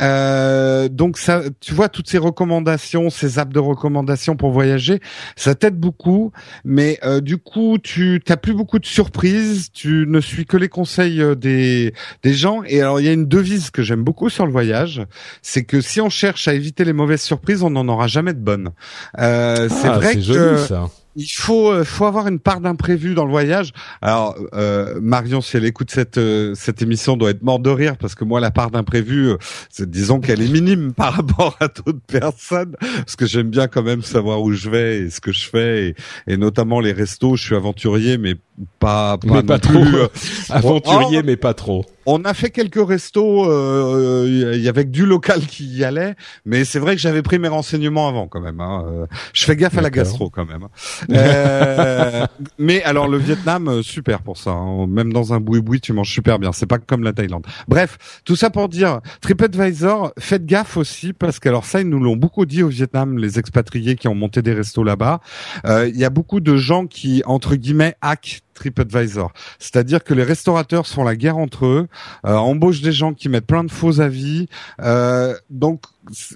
Euh, 0.00 0.88
donc 0.88 1.18
ça, 1.18 1.42
tu 1.60 1.74
vois 1.74 1.90
toutes 1.90 2.08
ces 2.08 2.18
recommandations, 2.18 3.10
ces 3.10 3.38
apps 3.38 3.52
de 3.52 3.60
recommandations 3.60 4.34
pour 4.34 4.50
voyager, 4.50 5.00
ça 5.36 5.54
t'aide 5.54 5.76
beaucoup. 5.76 6.32
Mais 6.64 6.98
euh, 7.04 7.20
du 7.20 7.36
coup, 7.36 7.76
tu 7.82 8.22
t'as 8.24 8.38
plus 8.38 8.54
beaucoup 8.54 8.78
de 8.78 8.86
surprises. 8.86 9.70
Tu 9.72 10.06
ne 10.08 10.20
suis 10.20 10.46
que 10.46 10.56
les 10.56 10.70
conseils 10.70 11.20
euh, 11.20 11.34
des 11.34 11.92
des 12.22 12.32
gens 12.32 12.62
et 12.64 12.77
et 12.78 12.82
alors, 12.82 13.00
il 13.00 13.06
y 13.06 13.08
a 13.08 13.12
une 13.12 13.26
devise 13.26 13.70
que 13.70 13.82
j'aime 13.82 14.04
beaucoup 14.04 14.30
sur 14.30 14.46
le 14.46 14.52
voyage, 14.52 15.02
c'est 15.42 15.64
que 15.64 15.80
si 15.80 16.00
on 16.00 16.10
cherche 16.10 16.48
à 16.48 16.54
éviter 16.54 16.84
les 16.84 16.92
mauvaises 16.92 17.22
surprises, 17.22 17.62
on 17.62 17.70
n'en 17.70 17.88
aura 17.88 18.06
jamais 18.06 18.34
de 18.34 18.38
bonnes. 18.38 18.70
Euh, 19.18 19.68
c'est 19.68 19.88
ah, 19.88 19.98
vrai 19.98 20.14
que 20.14 20.20
joli, 20.20 20.66
ça 20.66 20.88
il 21.18 21.26
faut 21.26 21.72
euh, 21.72 21.84
faut 21.84 22.06
avoir 22.06 22.28
une 22.28 22.38
part 22.38 22.60
d'imprévu 22.60 23.14
dans 23.14 23.24
le 23.24 23.30
voyage. 23.30 23.72
Alors 24.00 24.36
euh, 24.54 25.00
Marion, 25.02 25.40
si 25.40 25.56
elle 25.56 25.64
écoute 25.64 25.90
cette 25.90 26.16
euh, 26.16 26.54
cette 26.54 26.80
émission, 26.80 27.16
doit 27.16 27.30
être 27.30 27.42
morte 27.42 27.62
de 27.62 27.70
rire 27.70 27.96
parce 27.98 28.14
que 28.14 28.24
moi 28.24 28.38
la 28.38 28.52
part 28.52 28.70
d'imprévu, 28.70 29.30
euh, 29.30 29.36
disons 29.80 30.20
qu'elle 30.20 30.40
est 30.40 30.52
minime 30.52 30.92
par 30.96 31.14
rapport 31.14 31.56
à 31.60 31.66
d'autres 31.66 32.06
personnes, 32.06 32.76
parce 32.80 33.16
que 33.16 33.26
j'aime 33.26 33.50
bien 33.50 33.66
quand 33.66 33.82
même 33.82 34.02
savoir 34.02 34.40
où 34.42 34.52
je 34.52 34.70
vais 34.70 34.98
et 34.98 35.10
ce 35.10 35.20
que 35.20 35.32
je 35.32 35.48
fais 35.48 35.88
et, 35.88 35.94
et 36.32 36.36
notamment 36.36 36.78
les 36.78 36.92
restos. 36.92 37.34
Je 37.34 37.42
suis 37.42 37.56
aventurier, 37.56 38.16
mais 38.16 38.36
pas 38.78 39.18
pas, 39.18 39.18
mais 39.34 39.42
pas 39.42 39.58
trop. 39.58 39.84
aventurier, 40.50 41.22
mais 41.22 41.36
pas 41.36 41.54
trop. 41.54 41.84
On 42.06 42.24
a 42.24 42.32
fait 42.32 42.50
quelques 42.50 42.86
restos, 42.86 43.44
il 44.26 44.60
y 44.62 44.68
avait 44.68 44.84
du 44.84 45.04
local 45.04 45.40
qui 45.46 45.66
y 45.66 45.84
allait, 45.84 46.14
mais 46.46 46.64
c'est 46.64 46.78
vrai 46.78 46.96
que 46.96 47.02
j'avais 47.02 47.20
pris 47.20 47.38
mes 47.38 47.48
renseignements 47.48 48.08
avant 48.08 48.28
quand 48.28 48.40
même. 48.40 48.60
Hein. 48.60 49.06
Je 49.34 49.44
fais 49.44 49.56
gaffe 49.56 49.76
à 49.76 49.82
la 49.82 49.90
gastro 49.90 50.30
quand 50.30 50.46
même. 50.46 50.68
Euh, 51.10 52.26
mais 52.58 52.82
alors 52.82 53.08
le 53.08 53.18
Vietnam, 53.18 53.68
euh, 53.68 53.82
super 53.82 54.22
pour 54.22 54.36
ça. 54.36 54.50
Hein. 54.50 54.86
Même 54.86 55.12
dans 55.12 55.32
un 55.32 55.40
boui-boui, 55.40 55.80
tu 55.80 55.92
manges 55.92 56.12
super 56.12 56.38
bien. 56.38 56.52
C'est 56.52 56.66
pas 56.66 56.78
comme 56.78 57.02
la 57.02 57.12
Thaïlande. 57.12 57.46
Bref, 57.68 58.20
tout 58.24 58.36
ça 58.36 58.50
pour 58.50 58.68
dire, 58.68 59.00
TripAdvisor, 59.20 60.12
faites 60.18 60.46
gaffe 60.46 60.76
aussi 60.76 61.12
parce 61.12 61.38
que 61.38 61.48
alors 61.48 61.64
ça, 61.64 61.80
ils 61.80 61.88
nous 61.88 62.00
l'ont 62.00 62.16
beaucoup 62.16 62.46
dit 62.46 62.62
au 62.62 62.68
Vietnam, 62.68 63.18
les 63.18 63.38
expatriés 63.38 63.96
qui 63.96 64.08
ont 64.08 64.14
monté 64.14 64.42
des 64.42 64.52
restos 64.52 64.84
là-bas. 64.84 65.20
Euh, 65.66 65.88
il 65.88 65.98
y 65.98 66.04
a 66.04 66.10
beaucoup 66.10 66.40
de 66.40 66.56
gens 66.56 66.86
qui 66.86 67.22
entre 67.26 67.56
guillemets 67.56 67.94
hack 68.00 68.42
TripAdvisor. 68.58 69.32
C'est-à-dire 69.58 70.04
que 70.04 70.14
les 70.14 70.22
restaurateurs 70.22 70.86
font 70.86 71.04
la 71.04 71.16
guerre 71.16 71.38
entre 71.38 71.66
eux, 71.66 71.88
euh, 72.26 72.34
embauchent 72.34 72.82
des 72.82 72.92
gens 72.92 73.14
qui 73.14 73.28
mettent 73.28 73.46
plein 73.46 73.64
de 73.64 73.70
faux 73.70 74.00
avis. 74.00 74.48
Euh, 74.82 75.34
donc 75.50 75.82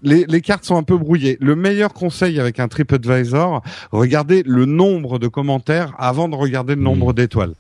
les, 0.03 0.25
les, 0.27 0.41
cartes 0.41 0.65
sont 0.65 0.77
un 0.77 0.83
peu 0.83 0.97
brouillées. 0.97 1.39
Le 1.41 1.57
meilleur 1.57 1.93
conseil 1.93 2.41
avec 2.41 2.61
un 2.61 2.69
TripAdvisor, 2.69 3.63
regardez 3.91 4.43
le 4.45 4.65
nombre 4.65 5.19
de 5.19 5.29
commentaires 5.29 5.95
avant 5.99 6.29
de 6.29 6.37
regarder 6.37 6.75
le 6.75 6.83
nombre 6.83 7.11
mmh. 7.11 7.15
d'étoiles. 7.15 7.53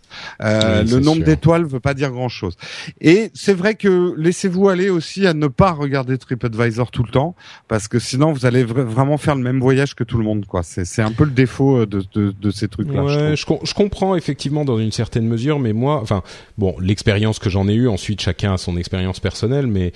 Euh, 0.43 0.83
le 0.85 1.01
nombre 1.01 1.25
d'étoiles 1.25 1.65
veut 1.65 1.81
pas 1.81 1.95
dire 1.95 2.11
grand-chose. 2.11 2.57
Et 3.01 3.31
c'est 3.35 3.55
vrai 3.55 3.75
que 3.75 4.15
laissez-vous 4.17 4.69
aller 4.69 4.91
aussi 4.91 5.27
à 5.27 5.35
ne 5.35 5.47
pas 5.47 5.73
regarder 5.73 6.19
TripAdvisor 6.19 6.91
tout 6.91 7.03
le 7.03 7.11
temps, 7.11 7.35
parce 7.69 7.89
que 7.89 7.99
sinon 7.99 8.33
vous 8.33 8.47
allez 8.47 8.65
vraiment 8.65 9.17
faire 9.19 9.35
le 9.35 9.43
même 9.43 9.61
voyage 9.61 9.95
que 9.95 10.05
tout 10.05 10.19
le 10.19 10.25
monde. 10.25 10.47
quoi. 10.47 10.63
C'est 10.63 11.03
un 11.03 11.13
peu 11.13 11.25
le 11.25 11.31
défaut 11.31 11.87
de, 11.87 12.03
de, 12.15 12.33
de 12.39 12.51
ces 12.51 12.69
trucs-là. 12.69 13.05
Ouais, 13.05 13.37
je, 13.37 13.45
je, 13.63 13.75
comprends 13.75 14.17
effectivement 14.17 14.65
dans 14.65 14.79
une 14.79 14.93
certaine 14.93 15.27
mesure, 15.27 15.59
mais 15.59 15.73
moi, 15.73 16.01
enfin, 16.01 16.23
bon, 16.59 16.75
l'expérience 16.81 17.39
que 17.39 17.51
j'en 17.51 17.69
ai 17.69 17.75
eue, 17.75 17.89
ensuite 17.89 18.21
chacun 18.21 18.55
a 18.55 18.59
son 18.59 18.77
expérience 18.77 19.21
personnelle, 19.21 19.67
mais 19.67 19.93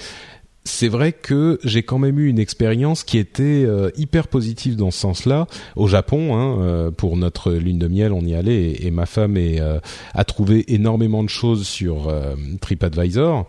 c'est 0.66 0.88
vrai 0.88 1.12
que 1.12 1.58
j'ai 1.62 1.82
quand 1.84 1.98
même 1.98 2.18
eu 2.18 2.28
une 2.28 2.38
expérience 2.38 3.04
qui 3.04 3.18
était 3.18 3.64
euh, 3.64 3.90
hyper 3.96 4.26
positive 4.28 4.76
dans 4.76 4.90
ce 4.90 4.98
sens-là. 4.98 5.46
Au 5.76 5.86
Japon, 5.86 6.36
hein, 6.36 6.60
euh, 6.60 6.90
pour 6.90 7.16
notre 7.16 7.52
lune 7.52 7.78
de 7.78 7.86
miel, 7.86 8.12
on 8.12 8.22
y 8.22 8.34
allait 8.34 8.84
et, 8.84 8.90
ma 8.90 9.06
femme 9.06 9.36
euh, 9.36 9.78
a 10.14 10.24
trouvé 10.24 10.64
énormément 10.74 11.22
de 11.22 11.28
choses 11.28 11.66
sur 11.66 12.12
TripAdvisor. 12.60 13.46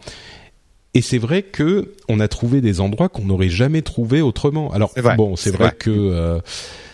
Et 0.94 1.02
c'est 1.02 1.18
vrai 1.18 1.42
que 1.42 1.94
on 2.08 2.20
a 2.20 2.28
trouvé 2.28 2.62
des 2.62 2.80
endroits 2.82 3.10
qu'on 3.10 3.26
n'aurait 3.26 3.50
jamais 3.50 3.82
trouvé 3.82 4.22
autrement. 4.22 4.72
Alors 4.72 4.94
bon, 5.18 5.36
c'est 5.36 5.52
vrai, 5.52 5.66
vrai, 5.66 5.76
que 5.78 6.40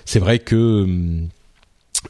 c'est 0.05 0.19
vrai 0.19 0.39
que 0.39 0.83
hum, 0.83 1.27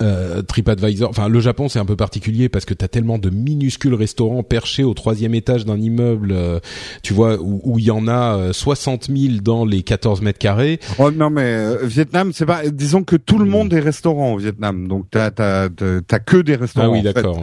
euh, 0.02 0.42
TripAdvisor, 0.42 1.10
enfin 1.10 1.28
le 1.28 1.40
Japon 1.40 1.70
c'est 1.70 1.80
un 1.80 1.86
peu 1.86 1.96
particulier 1.96 2.50
parce 2.50 2.66
que 2.66 2.74
t'as 2.74 2.88
tellement 2.88 3.18
de 3.18 3.30
minuscules 3.30 3.94
restaurants 3.94 4.44
perchés 4.44 4.84
au 4.84 4.94
troisième 4.94 5.36
étage 5.36 5.66
d'un 5.66 5.80
immeuble, 5.80 6.32
euh, 6.32 6.60
tu 7.02 7.14
vois, 7.14 7.38
où 7.40 7.78
il 7.80 7.86
y 7.86 7.92
en 7.92 8.08
a 8.08 8.54
60 8.54 9.10
euh, 9.10 9.16
000 9.16 9.34
dans 9.42 9.66
les 9.66 9.84
14 9.84 10.22
mètres 10.22 10.40
carrés. 10.40 10.80
Oh 10.98 11.12
non 11.12 11.30
mais 11.30 11.44
euh, 11.44 11.78
Vietnam 11.84 12.32
c'est 12.34 12.46
pas, 12.46 12.68
disons 12.70 13.04
que 13.04 13.16
tout 13.16 13.38
le 13.38 13.46
monde 13.46 13.74
est 13.74 13.80
restaurant 13.80 14.34
au 14.34 14.38
Vietnam, 14.38 14.88
donc 14.88 15.06
t'as 15.12 15.32
t'as 15.32 15.70
t'as 15.70 16.20
que 16.20 16.38
des 16.38 16.56
restaurants. 16.56 16.88
Ah 16.88 16.92
oui 16.92 17.02
d'accord. 17.02 17.42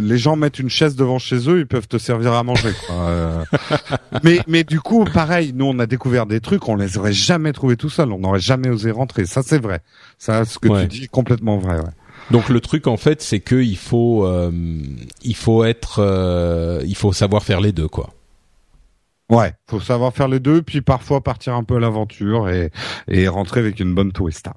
les 0.00 0.18
gens 0.18 0.36
mettent 0.36 0.58
une 0.58 0.70
chaise 0.70 0.96
devant 0.96 1.18
chez 1.18 1.48
eux, 1.48 1.60
ils 1.60 1.66
peuvent 1.66 1.88
te 1.88 1.98
servir 1.98 2.32
à 2.32 2.42
manger. 2.42 2.72
mais 4.22 4.40
mais 4.46 4.64
du 4.64 4.80
coup 4.80 5.04
pareil, 5.04 5.52
nous 5.54 5.66
on 5.66 5.78
a 5.78 5.86
découvert 5.86 6.26
des 6.26 6.40
trucs, 6.40 6.68
on 6.68 6.76
les 6.76 6.98
aurait 6.98 7.12
jamais 7.12 7.52
trouvés 7.52 7.76
tout 7.76 7.90
seul, 7.90 8.12
on 8.12 8.18
n'aurait 8.18 8.40
jamais 8.40 8.68
osé 8.68 8.90
rentrer. 8.90 9.26
Ça 9.26 9.42
c'est 9.44 9.60
vrai, 9.60 9.80
ça 10.18 10.44
ce 10.44 10.58
que 10.58 10.82
tu 10.82 10.86
dis 10.88 11.08
complètement 11.08 11.58
vrai. 11.58 11.78
Donc 12.30 12.48
le 12.48 12.60
truc 12.60 12.86
en 12.86 12.96
fait, 12.96 13.22
c'est 13.22 13.40
que 13.40 13.56
il 13.56 13.76
faut 13.76 14.26
euh, 14.26 14.50
il 15.22 15.36
faut 15.36 15.64
être 15.64 16.00
euh, 16.00 16.82
il 16.84 16.96
faut 16.96 17.12
savoir 17.12 17.42
faire 17.42 17.60
les 17.60 17.72
deux 17.72 17.88
quoi. 17.88 18.10
Ouais, 19.28 19.52
faut 19.68 19.80
savoir 19.80 20.12
faire 20.12 20.28
les 20.28 20.38
deux, 20.38 20.62
puis 20.62 20.82
parfois 20.82 21.20
partir 21.20 21.54
un 21.54 21.64
peu 21.64 21.76
à 21.76 21.80
l'aventure 21.80 22.48
et, 22.48 22.70
et 23.08 23.26
rentrer 23.26 23.58
avec 23.58 23.80
une 23.80 23.92
bonne 23.92 24.12
tourista. 24.12 24.54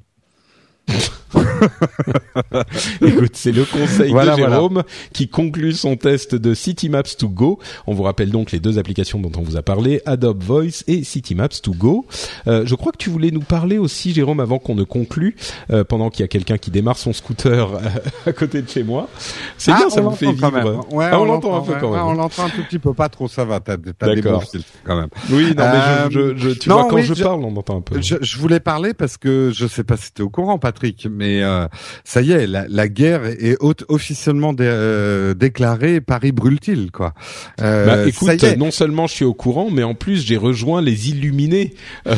Écoute, 3.02 3.32
c'est 3.34 3.52
le 3.52 3.66
conseil 3.66 4.14
de 4.14 4.36
Jérôme 4.36 4.84
qui 5.14 5.28
conclut 5.28 5.74
son 5.74 5.96
test 5.96 6.36
de 6.36 6.56
Maps 6.90 7.04
to 7.18 7.30
Go. 7.30 7.60
On 7.88 7.94
vous 7.94 8.04
rappelle 8.04 8.32
donc 8.32 8.52
les 8.52 8.60
deux 8.60 8.78
applications 8.80 9.20
dont 9.20 9.32
on 9.38 9.42
vous 9.42 9.58
a 9.58 9.62
parlé, 9.62 10.02
Adobe 10.06 10.44
Voice 10.44 10.84
et 10.88 11.04
Maps 11.36 11.48
to 11.62 11.74
Go. 11.74 12.06
Euh, 12.48 12.66
je 12.66 12.76
crois 12.76 12.92
que 12.92 12.98
tu 12.98 13.10
voulais 13.10 13.32
nous 13.32 13.42
parler 13.42 13.78
aussi, 13.78 14.14
Jérôme, 14.14 14.40
avant 14.40 14.60
qu'on 14.60 14.76
ne 14.76 14.84
conclue, 14.84 15.36
euh, 15.72 15.84
pendant 15.84 16.10
qu'il 16.10 16.22
y 16.22 16.26
a 16.26 16.28
quelqu'un 16.28 16.58
qui 16.58 16.72
démarre 16.72 16.98
son 16.98 17.14
scooter 17.14 17.74
euh, 17.74 17.80
à 18.26 18.34
côté 18.34 18.62
de 18.62 18.70
chez 18.70 18.84
moi. 18.84 19.10
C'est 19.58 19.72
bien, 19.72 19.86
ah, 19.88 19.90
ça 19.90 20.02
vous 20.02 20.12
fait 20.12 20.32
vivre. 20.32 20.50
Quand 20.50 20.96
Ouais, 20.96 21.10
ah, 21.12 21.20
on, 21.20 21.26
l'entend 21.26 21.58
un 21.58 21.62
peu 21.62 21.74
quand 21.80 21.92
même. 21.92 22.02
on 22.02 22.14
l'entend 22.14 22.46
un 22.46 22.50
tout 22.50 22.64
petit 22.64 22.80
peu, 22.80 22.94
pas 22.94 23.10
trop, 23.10 23.28
ça 23.28 23.46
va. 23.46 23.60
T'as, 23.60 23.78
t'as 23.78 24.16
des 24.16 24.22
bons 24.22 24.42
quand 24.84 24.96
même. 24.96 25.10
Oui, 25.30 25.54
non, 25.56 25.64
mais 25.64 26.12
je, 26.12 26.36
je, 26.36 26.50
tu 26.52 26.70
vois, 26.70 26.88
quand 26.90 27.02
je, 27.02 27.14
parle, 27.22 27.44
on 27.44 27.56
entend 27.56 27.78
un 27.78 27.82
peu. 27.82 28.02
Je, 28.02 28.38
voulais 28.38 28.60
parler 28.60 28.94
parce 28.94 29.18
que 29.18 29.52
je 29.54 29.68
sais 29.68 29.84
pas 29.84 29.98
si 29.98 30.12
t'es 30.12 30.24
au 30.24 30.30
courant, 30.30 30.58
Patrick, 30.58 31.08
mais 31.20 31.44
euh, 31.44 31.68
ça 32.06 32.22
y 32.22 32.32
est, 32.32 32.48
la, 32.48 32.66
la 32.70 32.88
guerre 32.88 33.26
est 33.26 33.58
officiellement 33.90 34.56
euh, 34.62 35.34
déclarée. 35.34 36.00
Paris 36.00 36.32
brûle-t-il 36.32 36.92
quoi? 36.92 37.14
Euh, 37.62 37.86
bah, 37.86 38.08
Écoute, 38.08 38.58
non 38.58 38.72
seulement 38.72 39.06
je 39.06 39.16
suis 39.16 39.26
au 39.26 39.34
courant, 39.34 39.70
mais 39.70 39.84
en 39.84 39.96
plus 39.96 40.26
j'ai 40.26 40.38
rejoint 40.38 40.82
les 40.82 41.10
Illuminés 41.10 41.74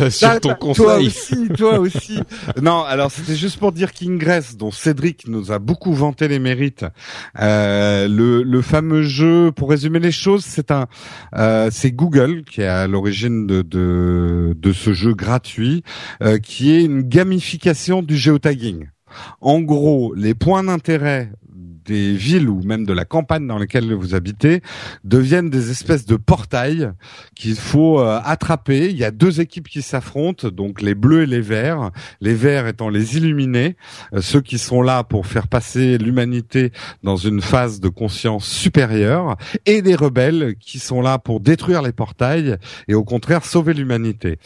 sur 0.09 0.27
bah, 0.27 0.39
ton 0.39 0.49
bah, 0.49 0.55
conseil. 0.55 0.85
Toi 0.85 0.97
aussi, 0.99 1.49
toi 1.57 1.79
aussi. 1.79 2.19
non, 2.61 2.83
alors 2.83 3.09
c'était 3.09 3.35
juste 3.35 3.57
pour 3.57 3.71
dire 3.71 3.91
qu'Ingress, 3.91 4.55
dont 4.55 4.69
Cédric 4.69 5.27
nous 5.27 5.51
a 5.51 5.57
beaucoup 5.57 5.93
vanté 5.93 6.27
les 6.27 6.39
mérites, 6.39 6.85
le, 7.39 8.07
le 8.43 8.61
fameux 8.61 9.01
jeu. 9.01 9.51
Pour 9.51 9.71
résumer 9.71 9.99
les 9.99 10.11
choses, 10.11 10.45
c'est 10.45 10.69
un, 10.69 10.85
c'est 11.71 11.91
Google 11.91 12.43
qui 12.43 12.61
est 12.61 12.67
à 12.67 12.85
l'origine 12.85 13.47
de, 13.47 13.63
de 13.63 14.55
de 14.55 14.73
ce 14.73 14.93
jeu 14.93 15.15
gratuit, 15.15 15.83
qui 16.43 16.71
est 16.71 16.83
une 16.83 17.01
gamification 17.01 18.03
du 18.03 18.15
géotagging. 18.15 18.90
En 19.41 19.62
gros, 19.62 20.13
les 20.13 20.34
points 20.34 20.63
d'intérêt 20.63 21.32
des 21.86 22.13
villes 22.13 22.50
ou 22.50 22.62
même 22.63 22.86
de 22.86 22.94
la 22.94 23.06
campagne 23.06 23.48
dans 23.48 23.58
lesquelles 23.58 23.94
vous 23.94 24.15
habitez 24.15 24.62
deviennent 25.04 25.50
des 25.50 25.72
espèces 25.72 26.06
de 26.06 26.15
portails 26.15 26.91
qu'il 27.36 27.56
faut 27.56 28.00
euh, 28.00 28.20
attraper. 28.24 28.89
Il 28.89 28.98
y 28.98 29.04
a 29.04 29.12
deux 29.12 29.41
équipes 29.41 29.67
qui 29.67 29.82
s'affrontent, 29.82 30.50
donc 30.50 30.82
les 30.82 30.96
bleus 30.96 31.24
et 31.24 31.26
les 31.26 31.41
verts. 31.41 31.91
Les 32.20 32.34
verts 32.34 32.67
étant 32.67 32.89
les 32.89 33.17
illuminés, 33.17 33.76
euh, 34.13 34.22
ceux 34.22 34.41
qui 34.41 34.58
sont 34.58 34.82
là 34.82 35.04
pour 35.04 35.28
faire 35.28 35.48
passer 35.48 35.98
l'humanité 35.98 36.72
dans 37.04 37.15
une 37.15 37.41
phase 37.41 37.80
de 37.80 37.89
conscience 37.89 38.48
supérieure, 38.48 39.38
et 39.65 39.82
les 39.82 39.96
rebelles 39.96 40.56
qui 40.60 40.80
sont 40.80 41.02
là 41.02 41.17
pour 41.17 41.39
détruire 41.39 41.82
les 41.82 41.91
portails 41.91 42.58
et 42.88 42.94
au 42.94 43.04
contraire 43.04 43.46
sauver 43.46 43.74
l'humanité. 43.74 44.38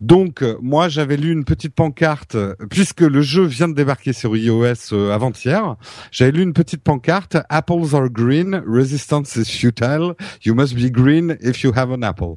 Donc 0.00 0.42
euh, 0.42 0.56
moi 0.60 0.88
j'avais 0.88 1.16
lu 1.16 1.32
une 1.32 1.44
petite 1.44 1.74
pancarte 1.74 2.36
puisque 2.70 3.00
le 3.00 3.22
jeu 3.22 3.44
vient 3.44 3.68
de 3.68 3.74
débarquer 3.74 4.12
sur 4.12 4.36
iOS 4.36 4.94
avant-hier. 5.12 5.76
J'avais 6.10 6.32
lu 6.32 6.42
une 6.42 6.52
petite 6.52 6.79
pancarte 6.82 7.36
Apples 7.48 7.94
are 7.94 8.08
green, 8.08 8.62
resistance 8.66 9.36
is 9.36 9.46
futile. 9.46 10.14
You 10.44 10.54
must 10.54 10.74
be 10.74 10.90
green 10.90 11.36
if 11.40 11.62
you 11.62 11.72
have 11.74 11.90
an 11.92 12.02
apple. 12.02 12.36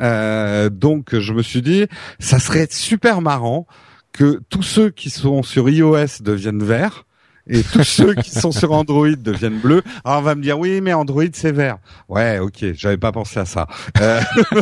Euh, 0.00 0.68
donc 0.70 1.18
je 1.18 1.32
me 1.32 1.42
suis 1.42 1.62
dit, 1.62 1.86
ça 2.18 2.38
serait 2.38 2.68
super 2.70 3.20
marrant 3.20 3.66
que 4.12 4.40
tous 4.48 4.62
ceux 4.62 4.90
qui 4.90 5.10
sont 5.10 5.42
sur 5.42 5.68
iOS 5.68 6.22
deviennent 6.22 6.62
verts 6.62 7.04
et 7.46 7.62
tous 7.62 7.84
ceux 7.84 8.14
qui 8.14 8.30
sont 8.30 8.52
sur 8.52 8.72
Android 8.72 9.08
deviennent 9.08 9.58
bleus. 9.58 9.82
Alors 10.04 10.20
on 10.20 10.22
va 10.22 10.34
me 10.34 10.42
dire 10.42 10.58
oui, 10.58 10.80
mais 10.80 10.92
Android 10.92 11.24
c'est 11.32 11.52
vert. 11.52 11.78
Ouais, 12.08 12.38
ok, 12.38 12.64
j'avais 12.74 12.96
pas 12.96 13.12
pensé 13.12 13.40
à 13.40 13.44
ça. 13.44 13.66
Euh... 14.00 14.20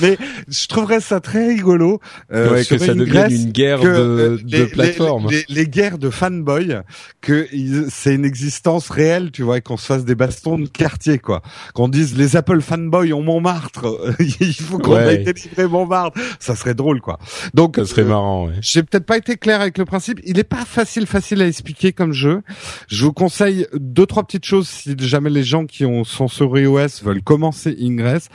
mais 0.00 0.18
je 0.48 0.66
trouverais 0.66 1.00
ça 1.00 1.20
très 1.20 1.48
rigolo 1.48 2.00
euh, 2.32 2.62
que 2.64 2.78
ça 2.78 2.94
devienne 2.94 3.30
une 3.30 3.50
guerre 3.50 3.80
de, 3.80 3.88
euh, 3.88 4.38
de 4.42 4.64
plateforme. 4.66 5.28
Les, 5.30 5.44
les, 5.48 5.66
guerres 5.66 5.98
de 5.98 6.10
fanboy, 6.10 6.76
que 7.20 7.48
c'est 7.88 8.14
une 8.14 8.24
existence 8.24 8.90
réelle, 8.90 9.30
tu 9.30 9.42
vois, 9.42 9.58
et 9.58 9.60
qu'on 9.60 9.76
se 9.76 9.86
fasse 9.86 10.04
des 10.04 10.14
bastons 10.14 10.58
de 10.58 10.66
quartier, 10.66 11.18
quoi. 11.18 11.42
Qu'on 11.74 11.88
dise 11.88 12.16
les 12.16 12.36
Apple 12.36 12.60
fanboys 12.60 13.12
ont 13.12 13.22
Montmartre, 13.22 14.14
il 14.20 14.54
faut 14.54 14.78
qu'on 14.78 14.94
ouais. 14.94 15.02
aille 15.02 15.24
délivrer 15.24 15.66
Montmartre. 15.66 16.18
Ça 16.38 16.54
serait 16.54 16.74
drôle, 16.74 17.00
quoi. 17.00 17.18
Donc, 17.54 17.76
ça 17.76 17.86
serait 17.86 18.02
euh, 18.02 18.08
marrant. 18.08 18.46
Ouais. 18.46 18.54
J'ai 18.60 18.82
peut-être 18.82 19.06
pas 19.06 19.16
été 19.16 19.36
clair 19.36 19.60
avec 19.60 19.78
le 19.78 19.84
principe. 19.84 20.20
Il 20.24 20.38
est 20.38 20.44
facile, 20.56 21.06
facile 21.06 21.42
à 21.42 21.46
expliquer 21.46 21.92
comme 21.92 22.12
jeu. 22.12 22.42
Je 22.88 23.04
vous 23.04 23.12
conseille 23.12 23.66
deux, 23.74 24.06
trois 24.06 24.22
petites 24.22 24.44
choses 24.44 24.68
si 24.68 24.94
jamais 24.98 25.30
les 25.30 25.42
gens 25.42 25.66
qui 25.66 25.84
ont, 25.84 26.04
sont 26.04 26.28
sur 26.28 26.56
iOS 26.58 27.02
veulent 27.02 27.22
commencer 27.22 27.76
Ingress. 27.80 28.28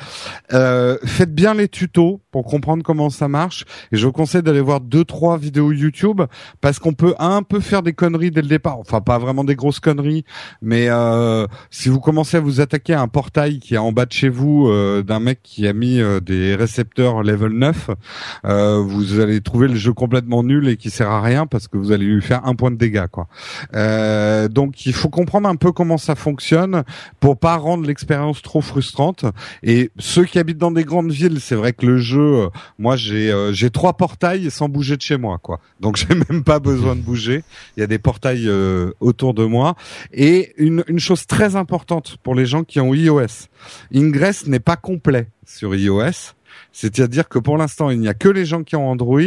Euh, 0.54 0.98
faites 1.06 1.34
bien 1.34 1.54
les 1.54 1.68
tutos 1.68 2.22
pour 2.32 2.46
comprendre 2.46 2.84
comment 2.84 3.10
ça 3.10 3.28
marche. 3.28 3.66
Et 3.92 3.98
je 3.98 4.06
vous 4.06 4.12
conseille 4.12 4.44
d'aller 4.44 4.62
voir 4.62 4.82
deux, 4.82 5.06
trois 5.06 5.38
vidéos 5.38 5.72
YouTube 5.72 6.22
parce 6.62 6.80
qu'on 6.80 6.94
peut 6.94 7.16
un 7.20 7.44
peu 7.44 7.60
faire 7.60 7.84
des 7.84 7.94
conneries 7.94 8.32
dès 8.32 8.42
le 8.42 8.48
départ. 8.48 8.80
Enfin, 8.80 9.02
pas 9.02 9.18
vraiment 9.18 9.44
des 9.44 9.56
grosses 9.56 9.80
conneries, 9.80 10.26
mais 10.62 10.90
euh, 10.90 11.48
si 11.70 11.90
vous 11.90 12.00
commencez 12.00 12.38
à 12.38 12.40
vous 12.40 12.62
attaquer 12.62 12.94
à 12.94 13.02
un 13.02 13.08
portail 13.08 13.60
qui 13.60 13.76
est 13.76 13.78
en 13.78 13.92
bas 13.92 14.06
de 14.06 14.12
chez 14.12 14.30
vous 14.30 14.68
euh, 14.68 15.04
d'un 15.04 15.20
mec 15.20 15.40
qui 15.44 15.68
a 15.68 15.74
mis 15.74 16.00
euh, 16.00 16.20
des 16.20 16.56
récepteurs 16.56 17.24
level 17.24 17.54
9, 17.54 17.90
euh, 18.46 18.80
vous 18.80 19.20
allez 19.20 19.42
trouver 19.42 19.68
le 19.68 19.76
jeu 19.76 19.94
complètement 19.94 20.44
nul 20.44 20.68
et 20.68 20.78
qui 20.78 20.90
sert 20.90 21.10
à 21.10 21.22
rien 21.22 21.48
parce 21.48 21.68
que 21.68 21.78
vous 21.78 21.92
allez 21.92 22.06
lui 22.10 22.22
faire 22.22 22.46
un 22.46 22.56
point 22.56 22.72
de 22.72 22.78
dégâts, 22.78 23.08
quoi. 23.12 23.28
Euh, 23.76 24.48
donc, 24.48 24.86
il 24.86 24.94
faut 24.94 25.10
comprendre 25.10 25.48
un 25.48 25.56
peu 25.56 25.72
comment 25.72 25.98
ça 25.98 26.16
fonctionne 26.16 26.84
pour 27.20 27.38
pas 27.38 27.56
rendre 27.58 27.86
l'expérience 27.86 28.42
trop 28.42 28.62
frustrante. 28.62 29.26
Et 29.64 29.92
ceux 29.98 30.26
qui 30.26 30.40
habitent 30.40 30.58
dans 30.58 30.72
des 30.72 30.84
grandes 30.84 31.12
villes, 31.12 31.40
c'est 31.40 31.56
vrai 31.56 31.74
que 31.74 31.86
le 31.86 31.98
jeu, 31.98 32.20
euh, 32.20 32.50
moi 32.78 32.96
j'ai 32.96 33.32
euh, 33.32 33.54
j'ai 33.54 33.70
trois 33.70 33.94
portails 33.94 34.52
sans 34.52 34.70
bouger 34.70 34.98
de 34.98 35.02
chez 35.02 35.18
moi, 35.18 35.38
quoi. 35.38 35.60
Donc 35.80 35.98
j'ai 36.10 36.16
même 36.30 36.44
pas 36.44 36.60
besoin 36.60 36.96
de 36.96 37.02
bouger. 37.02 37.44
Il 37.78 37.82
y 37.82 37.84
a 37.84 37.88
des 37.88 38.00
portails 38.00 38.48
euh, 38.48 38.92
autour 39.00 39.34
de 39.34 39.46
moi. 39.46 39.76
Et 40.14 40.54
une 40.58 40.84
une 40.88 41.00
chose 41.00 41.26
très 41.28 41.56
importante 41.56 42.18
pour 42.24 42.36
les 42.36 42.46
gens 42.46 42.64
qui 42.64 42.80
ont 42.80 42.94
iOS, 42.94 43.48
Ingress 43.94 44.48
n'est 44.48 44.60
pas 44.60 44.76
complet 44.76 45.28
sur 45.46 45.76
iOS. 45.76 46.34
C'est-à-dire 46.72 47.30
que 47.30 47.40
pour 47.40 47.58
l'instant, 47.58 47.90
il 47.90 48.00
n'y 48.00 48.08
a 48.08 48.14
que 48.14 48.30
les 48.30 48.46
gens 48.46 48.64
qui 48.64 48.76
ont 48.76 48.90
Android 48.90 49.20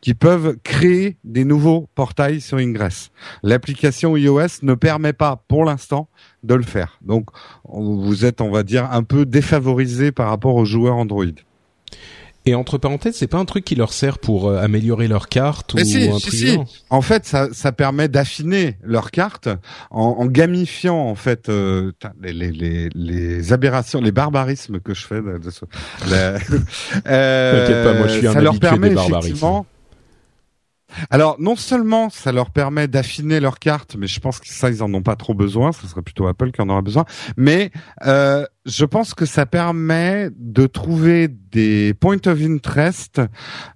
qui 0.00 0.14
peuvent 0.14 0.56
créer 0.62 1.16
des 1.24 1.44
nouveaux 1.44 1.88
portails 1.94 2.40
sur 2.40 2.58
Ingress. 2.58 3.10
L'application 3.42 4.16
iOS 4.16 4.62
ne 4.62 4.74
permet 4.74 5.12
pas, 5.12 5.42
pour 5.48 5.64
l'instant, 5.64 6.08
de 6.42 6.54
le 6.54 6.62
faire. 6.62 6.98
Donc, 7.02 7.28
vous 7.64 8.24
êtes, 8.24 8.40
on 8.40 8.50
va 8.50 8.62
dire, 8.62 8.90
un 8.90 9.02
peu 9.02 9.26
défavorisé 9.26 10.12
par 10.12 10.28
rapport 10.28 10.54
aux 10.54 10.64
joueurs 10.64 10.96
Android. 10.96 11.24
Et 12.46 12.54
entre 12.54 12.78
parenthèses, 12.78 13.16
c'est 13.16 13.26
pas 13.26 13.36
un 13.36 13.44
truc 13.44 13.66
qui 13.66 13.74
leur 13.74 13.92
sert 13.92 14.18
pour 14.18 14.48
euh, 14.48 14.58
améliorer 14.58 15.08
leur 15.08 15.28
carte 15.28 15.74
ou 15.74 15.78
un 15.78 16.18
truc 16.18 16.34
si. 16.34 16.58
En 16.88 17.02
fait, 17.02 17.26
ça, 17.26 17.48
ça 17.52 17.70
permet 17.70 18.08
d'affiner 18.08 18.78
leur 18.82 19.10
carte 19.10 19.48
en, 19.90 20.16
en, 20.18 20.26
gamifiant 20.26 20.96
en 20.96 21.14
fait 21.14 21.50
euh, 21.50 21.92
les, 22.22 22.32
les, 22.32 22.88
les, 22.94 23.52
aberrations, 23.52 24.00
les 24.00 24.10
barbarismes 24.10 24.80
que 24.80 24.94
je 24.94 25.06
fais. 25.06 25.20
De, 25.20 25.38
de, 25.38 25.50
euh, 27.06 27.84
pas, 27.84 27.98
moi 27.98 28.08
je 28.08 28.18
suis 28.18 28.26
un 28.26 28.32
ça 28.32 28.40
leur 28.40 28.58
permet 28.58 28.88
des 28.88 28.94
barbarismes. 28.94 29.64
Alors 31.10 31.36
non 31.38 31.56
seulement 31.56 32.10
ça 32.10 32.32
leur 32.32 32.50
permet 32.50 32.88
d'affiner 32.88 33.40
leur 33.40 33.58
carte, 33.58 33.96
mais 33.98 34.06
je 34.06 34.20
pense 34.20 34.40
que 34.40 34.48
ça 34.48 34.70
ils 34.70 34.82
en 34.82 34.92
ont 34.94 35.02
pas 35.02 35.16
trop 35.16 35.34
besoin, 35.34 35.72
ce 35.72 35.86
serait 35.86 36.02
plutôt 36.02 36.26
Apple 36.26 36.50
qui 36.50 36.60
en 36.60 36.68
aura 36.68 36.82
besoin. 36.82 37.04
Mais 37.36 37.70
euh, 38.06 38.44
je 38.66 38.84
pense 38.84 39.14
que 39.14 39.26
ça 39.26 39.46
permet 39.46 40.30
de 40.36 40.66
trouver 40.66 41.28
des 41.28 41.94
points 41.94 42.26
of 42.26 42.40
interest 42.42 43.20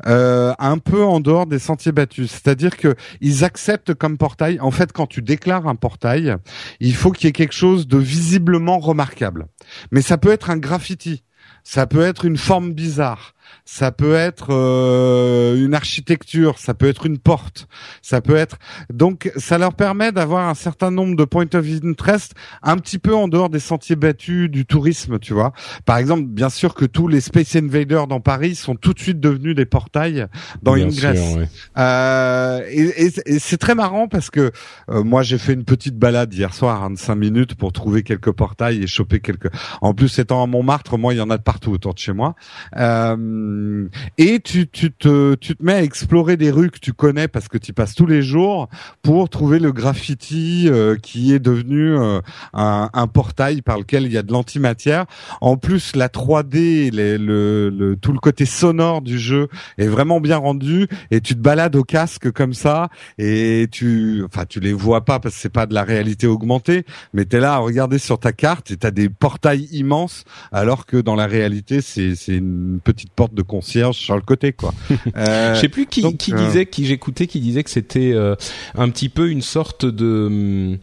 euh, 0.06 0.52
un 0.58 0.78
peu 0.78 1.02
en 1.02 1.20
dehors 1.20 1.46
des 1.46 1.58
sentiers 1.58 1.92
battus. 1.92 2.30
C'est-à-dire 2.30 2.76
que 2.76 2.94
ils 3.20 3.44
acceptent 3.44 3.94
comme 3.94 4.18
portail. 4.18 4.60
En 4.60 4.70
fait, 4.70 4.92
quand 4.92 5.06
tu 5.06 5.22
déclares 5.22 5.66
un 5.66 5.74
portail, 5.74 6.36
il 6.80 6.94
faut 6.94 7.10
qu'il 7.10 7.26
y 7.26 7.28
ait 7.30 7.32
quelque 7.32 7.54
chose 7.54 7.86
de 7.86 7.98
visiblement 7.98 8.78
remarquable. 8.78 9.46
Mais 9.90 10.02
ça 10.02 10.18
peut 10.18 10.30
être 10.30 10.50
un 10.50 10.58
graffiti, 10.58 11.24
ça 11.62 11.86
peut 11.86 12.02
être 12.02 12.24
une 12.24 12.36
forme 12.36 12.72
bizarre 12.72 13.33
ça 13.64 13.92
peut 13.92 14.14
être 14.14 14.48
euh, 14.50 15.56
une 15.56 15.74
architecture, 15.74 16.58
ça 16.58 16.74
peut 16.74 16.88
être 16.88 17.06
une 17.06 17.18
porte, 17.18 17.68
ça 18.02 18.20
peut 18.20 18.36
être 18.36 18.58
donc 18.92 19.30
ça 19.36 19.58
leur 19.58 19.74
permet 19.74 20.12
d'avoir 20.12 20.48
un 20.48 20.54
certain 20.54 20.90
nombre 20.90 21.16
de 21.16 21.24
points 21.24 21.54
of 21.54 21.66
interest 21.84 22.34
un 22.62 22.76
petit 22.76 22.98
peu 22.98 23.14
en 23.14 23.28
dehors 23.28 23.48
des 23.48 23.60
sentiers 23.60 23.96
battus 23.96 24.50
du 24.50 24.66
tourisme, 24.66 25.18
tu 25.18 25.32
vois. 25.32 25.52
Par 25.84 25.98
exemple, 25.98 26.24
bien 26.24 26.48
sûr 26.48 26.74
que 26.74 26.84
tous 26.84 27.08
les 27.08 27.20
Space 27.20 27.56
Invaders 27.56 28.06
dans 28.06 28.20
Paris 28.20 28.54
sont 28.54 28.74
tout 28.74 28.92
de 28.92 28.98
suite 28.98 29.20
devenus 29.20 29.54
des 29.54 29.66
portails 29.66 30.26
dans 30.62 30.74
Ingress. 30.74 31.36
euh, 31.78 32.60
et, 32.68 33.06
et, 33.26 33.38
c'est 33.38 33.58
très 33.58 33.74
marrant 33.74 34.08
parce 34.08 34.30
que 34.30 34.52
euh, 34.88 35.02
moi 35.02 35.22
j'ai 35.22 35.38
fait 35.38 35.52
une 35.52 35.64
petite 35.64 35.98
balade 35.98 36.32
hier 36.32 36.54
soir, 36.54 36.82
hein, 36.82 36.90
de 36.90 36.98
5 36.98 37.14
minutes 37.14 37.54
pour 37.54 37.72
trouver 37.72 38.02
quelques 38.02 38.32
portails 38.32 38.82
et 38.82 38.86
choper 38.86 39.20
quelques. 39.20 39.50
En 39.80 39.94
plus, 39.94 40.18
étant 40.18 40.42
à 40.42 40.46
Montmartre, 40.46 40.98
moi 40.98 41.14
il 41.14 41.18
y 41.18 41.20
en 41.20 41.30
a 41.30 41.38
de 41.38 41.42
partout 41.42 41.72
autour 41.72 41.94
de 41.94 41.98
chez 41.98 42.12
moi. 42.12 42.34
Euh, 42.76 43.16
euh, 43.34 43.90
et 44.18 44.40
tu, 44.40 44.68
tu, 44.68 44.92
te, 44.92 45.34
tu 45.34 45.56
te 45.56 45.62
mets 45.62 45.74
à 45.74 45.82
explorer 45.82 46.36
des 46.36 46.50
rues 46.50 46.70
que 46.70 46.78
tu 46.78 46.92
connais 46.92 47.28
parce 47.28 47.48
que 47.48 47.58
tu 47.58 47.72
passes 47.72 47.94
tous 47.94 48.06
les 48.06 48.22
jours 48.22 48.68
pour 49.02 49.28
trouver 49.28 49.58
le 49.58 49.72
graffiti 49.72 50.68
euh, 50.68 50.96
qui 50.96 51.32
est 51.32 51.38
devenu 51.38 51.96
euh, 51.96 52.20
un, 52.52 52.90
un, 52.92 53.06
portail 53.06 53.62
par 53.62 53.78
lequel 53.78 54.04
il 54.04 54.12
y 54.12 54.18
a 54.18 54.22
de 54.22 54.32
l'antimatière. 54.32 55.06
En 55.40 55.56
plus, 55.56 55.94
la 55.96 56.08
3D, 56.08 56.90
les, 56.90 57.18
le, 57.18 57.70
le, 57.70 57.96
tout 57.96 58.12
le 58.12 58.18
côté 58.18 58.46
sonore 58.46 59.02
du 59.02 59.18
jeu 59.18 59.48
est 59.78 59.86
vraiment 59.86 60.20
bien 60.20 60.38
rendu 60.38 60.88
et 61.10 61.20
tu 61.20 61.34
te 61.34 61.40
balades 61.40 61.76
au 61.76 61.84
casque 61.84 62.30
comme 62.32 62.54
ça 62.54 62.88
et 63.18 63.68
tu, 63.70 64.22
enfin, 64.24 64.44
tu 64.48 64.60
les 64.60 64.72
vois 64.72 65.04
pas 65.04 65.18
parce 65.20 65.34
que 65.34 65.40
c'est 65.40 65.48
pas 65.48 65.66
de 65.66 65.74
la 65.74 65.84
réalité 65.84 66.26
augmentée, 66.26 66.84
mais 67.12 67.24
tu 67.24 67.36
es 67.36 67.40
là 67.40 67.54
à 67.54 67.58
regarder 67.58 67.98
sur 67.98 68.18
ta 68.18 68.32
carte 68.32 68.70
et 68.70 68.76
tu 68.76 68.86
as 68.86 68.90
des 68.90 69.08
portails 69.08 69.68
immenses 69.72 70.24
alors 70.52 70.86
que 70.86 70.96
dans 70.96 71.14
la 71.14 71.26
réalité, 71.26 71.80
c'est 71.80 72.14
une 72.28 72.80
petite 72.82 73.12
porte 73.12 73.23
de 73.32 73.42
concierge 73.42 73.96
sur 73.96 74.14
le 74.16 74.22
côté 74.22 74.52
quoi. 74.52 74.72
Euh, 75.16 75.54
Je 75.54 75.60
sais 75.60 75.68
plus 75.68 75.86
qui, 75.86 76.16
qui 76.16 76.32
euh, 76.32 76.46
disait, 76.46 76.66
qui 76.66 76.86
j'écoutais, 76.86 77.26
qui 77.26 77.40
disait 77.40 77.62
que 77.62 77.70
c'était 77.70 78.12
euh, 78.12 78.34
un 78.74 78.88
petit 78.90 79.08
peu 79.08 79.30
une 79.30 79.42
sorte 79.42 79.84
de 79.86 80.26
hum, 80.26 80.78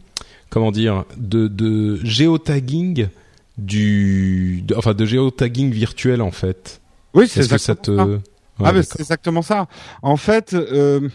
comment 0.50 0.72
dire 0.72 1.04
de, 1.16 1.48
de 1.48 2.00
géotagging 2.04 3.08
du 3.58 4.64
enfin 4.76 4.94
de 4.94 5.04
géotagging 5.04 5.70
virtuel 5.70 6.22
en 6.22 6.30
fait. 6.30 6.80
Oui, 7.14 7.28
c'est 7.28 7.40
exactement 7.40 7.76
ça. 7.76 8.14
Te... 8.14 8.64
ah, 8.64 8.82
c'est 8.82 9.00
exactement 9.00 9.42
ça. 9.42 9.68
En 10.02 10.16
fait, 10.16 10.54
euh, 10.54 11.08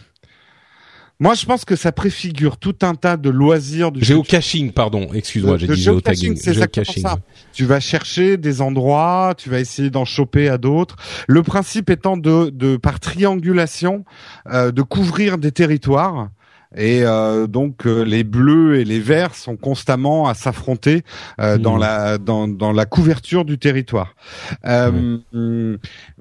Moi, 1.20 1.34
je 1.34 1.48
pense 1.48 1.66
que 1.66 1.76
ça 1.76 1.92
préfigure 1.92 2.58
tout 2.58 2.76
un 2.84 2.94
tas 2.94 3.18
de 3.18 3.30
loisirs 3.32 3.92
du 3.92 4.04
géocaching, 4.04 4.72
pardon. 4.72 5.10
Excuse-moi, 5.14 5.58
j'ai 5.58 5.68
dit 5.68 5.82
géotagging. 5.82 6.40
Géocaching. 6.40 7.02
Ça. 7.02 7.18
Tu 7.54 7.66
vas 7.66 7.80
chercher 7.80 8.38
des 8.38 8.62
endroits, 8.62 9.34
tu 9.36 9.50
vas 9.50 9.60
essayer 9.60 9.90
d'en 9.90 10.06
choper 10.06 10.48
à 10.48 10.60
d'autres. 10.60 10.96
Le 11.28 11.42
principe 11.42 11.90
étant 11.90 12.18
de, 12.18 12.52
de 12.52 12.78
par 12.78 13.00
triangulation, 13.00 14.06
euh, 14.52 14.72
de 14.72 14.82
couvrir 14.84 15.40
des 15.40 15.52
territoires 15.52 16.30
et 16.76 17.04
euh, 17.04 17.48
donc 17.48 17.86
euh, 17.86 18.04
les 18.04 18.24
bleus 18.24 18.80
et 18.80 18.84
les 18.84 19.00
verts 19.00 19.36
sont 19.36 19.56
constamment 19.56 20.28
à 20.28 20.34
s'affronter 20.34 21.04
euh, 21.40 21.58
dans 21.58 21.78
mmh. 21.78 21.82
la 21.82 22.18
dans, 22.18 22.48
dans 22.48 22.72
la 22.72 22.86
couverture 22.86 23.46
du 23.46 23.58
territoire. 23.58 24.16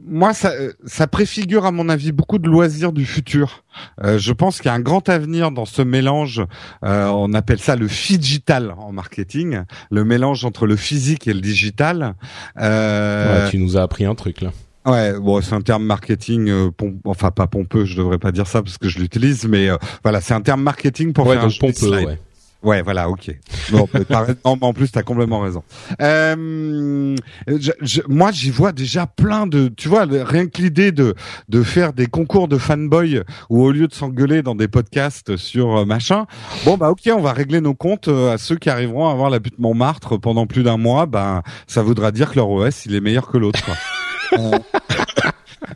Moi, 0.09 0.35
ça, 0.35 0.53
ça 0.85 1.07
préfigure 1.09 1.67
à 1.67 1.73
mon 1.73 1.89
avis 1.89 2.13
beaucoup 2.13 2.39
de 2.39 2.49
loisirs 2.49 2.93
du 2.93 3.05
futur. 3.05 3.65
je 4.03 4.33
pense 4.33 4.59
qu'il 4.59 4.67
y 4.67 4.69
a 4.69 4.75
un 4.75 4.81
grand 4.81 5.09
avenir 5.09 5.51
dans 5.51 5.65
ce 5.65 5.83
mélange. 5.83 6.43
on 6.83 7.35
appelle 7.35 7.59
ça 7.59 7.77
le 7.77 7.87
digital 7.87 8.75
en 8.79 8.93
marketing, 8.93 9.63
le 9.91 10.05
mélange 10.05 10.45
entre 10.45 10.67
le 10.67 10.77
physique 10.77 11.27
et 11.27 11.35
le 11.35 11.41
digital. 11.41 12.15
Ouais, 12.57 13.51
tu 13.51 13.59
nous 13.59 13.77
as 13.77 13.83
appris 13.83 14.05
un 14.05 14.15
truc 14.15 14.41
là. 14.43 14.51
Ouais, 14.87 15.19
bon, 15.19 15.41
c'est 15.41 15.55
un 15.55 15.63
terme 15.63 15.85
marketing, 15.85 16.49
euh, 16.49 16.71
enfin 17.05 17.33
pas 17.33 17.49
pompeux, 17.49 17.85
je 17.85 17.97
devrais 17.97 18.19
pas 18.19 18.31
dire 18.31 18.47
ça 18.47 18.63
parce 18.63 18.79
que 18.79 18.89
je 18.89 19.01
l'utilise, 19.01 19.47
mais 19.49 19.69
euh, 19.69 19.77
voilà, 20.05 20.21
c'est 20.21 20.35
un 20.35 20.41
terme 20.41 20.63
marketing 20.63 21.13
pour 21.13 21.29
faire 21.29 21.45
un 21.45 21.49
pompeux, 21.49 21.91
ouais. 21.91 22.19
Ouais, 22.63 22.83
voilà, 22.83 23.09
ok. 23.09 23.31
Bon, 23.71 23.87
en 24.45 24.73
plus, 24.73 24.91
t'as 24.91 25.03
complètement 25.03 25.41
raison. 25.41 25.63
Euh, 26.01 27.15
moi, 28.09 28.33
j'y 28.33 28.51
vois 28.51 28.73
déjà 28.73 29.07
plein 29.07 29.47
de, 29.47 29.69
tu 29.69 29.89
vois, 29.89 30.05
rien 30.05 30.47
que 30.47 30.63
l'idée 30.63 30.91
de 30.91 31.15
de 31.49 31.63
faire 31.63 31.93
des 31.93 32.07
concours 32.07 32.49
de 32.49 32.59
fanboy 32.59 33.23
où 33.51 33.63
au 33.63 33.71
lieu 33.71 33.87
de 33.87 33.95
s'engueuler 33.95 34.43
dans 34.43 34.55
des 34.55 34.69
podcasts 34.69 35.37
sur 35.37 35.77
euh, 35.77 35.85
machin, 35.85 36.27
bon 36.65 36.77
bah 36.77 36.91
ok, 36.91 37.03
on 37.13 37.21
va 37.21 37.33
régler 37.33 37.61
nos 37.61 37.75
comptes 37.75 38.09
à 38.09 38.39
ceux 38.39 38.57
qui 38.57 38.71
arriveront 38.71 39.09
à 39.09 39.13
avoir 39.13 39.31
la 39.31 39.39
butte 39.39 39.59
Montmartre 39.59 40.19
pendant 40.19 40.47
plus 40.47 40.63
d'un 40.63 40.79
mois. 40.79 41.07
Ben, 41.07 41.43
ça 41.69 41.83
voudra 41.83 42.11
dire 42.11 42.31
que 42.31 42.37
leur 42.37 42.49
OS 42.51 42.87
il 42.87 42.95
est 42.95 43.01
meilleur 43.01 43.29
que 43.29 43.39
l'autre. 43.39 43.71
Euh, 44.33 44.59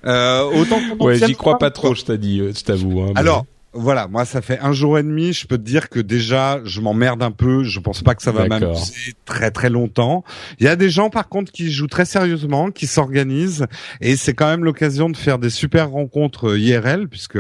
euh, 0.05 0.43
autant 0.61 0.81
ouais, 1.01 1.19
j'y 1.19 1.35
crois 1.35 1.59
pas 1.59 1.71
trop, 1.71 1.95
je 1.95 2.05
t'ai 2.05 2.13
euh, 2.13 2.53
je 2.57 2.65
t'avoue. 2.65 3.01
Hein, 3.01 3.13
Alors, 3.17 3.47
voilà, 3.73 4.09
moi 4.09 4.25
ça 4.25 4.43
fait 4.43 4.59
un 4.61 4.73
jour 4.73 4.99
et 4.99 5.03
demi, 5.03 5.33
je 5.33 5.47
peux 5.47 5.57
te 5.57 5.63
dire 5.63 5.89
que 5.89 6.01
déjà 6.01 6.61
je 6.65 6.81
m'emmerde 6.81 7.23
un 7.23 7.31
peu, 7.31 7.63
je 7.63 7.79
pense 7.79 8.03
pas 8.03 8.17
que 8.17 8.23
ça 8.23 8.33
va 8.33 8.47
m'amuser 8.47 9.15
très 9.25 9.53
très 9.53 9.71
longtemps. 9.71 10.25
Il 10.59 10.67
y 10.67 10.69
a 10.69 10.75
des 10.75 10.91
gens 10.91 11.09
par 11.09 11.29
contre 11.29 11.53
qui 11.53 11.71
jouent 11.71 11.87
très 11.87 12.05
sérieusement, 12.05 12.71
qui 12.73 12.89
s'organisent 12.89 13.67
et 14.01 14.17
c'est 14.17 14.35
quand 14.35 14.49
même 14.49 14.65
l'occasion 14.65 15.09
de 15.09 15.17
faire 15.17 15.39
des 15.39 15.51
super 15.51 15.91
rencontres 15.91 16.59
IRL 16.59 17.09
puisque 17.09 17.39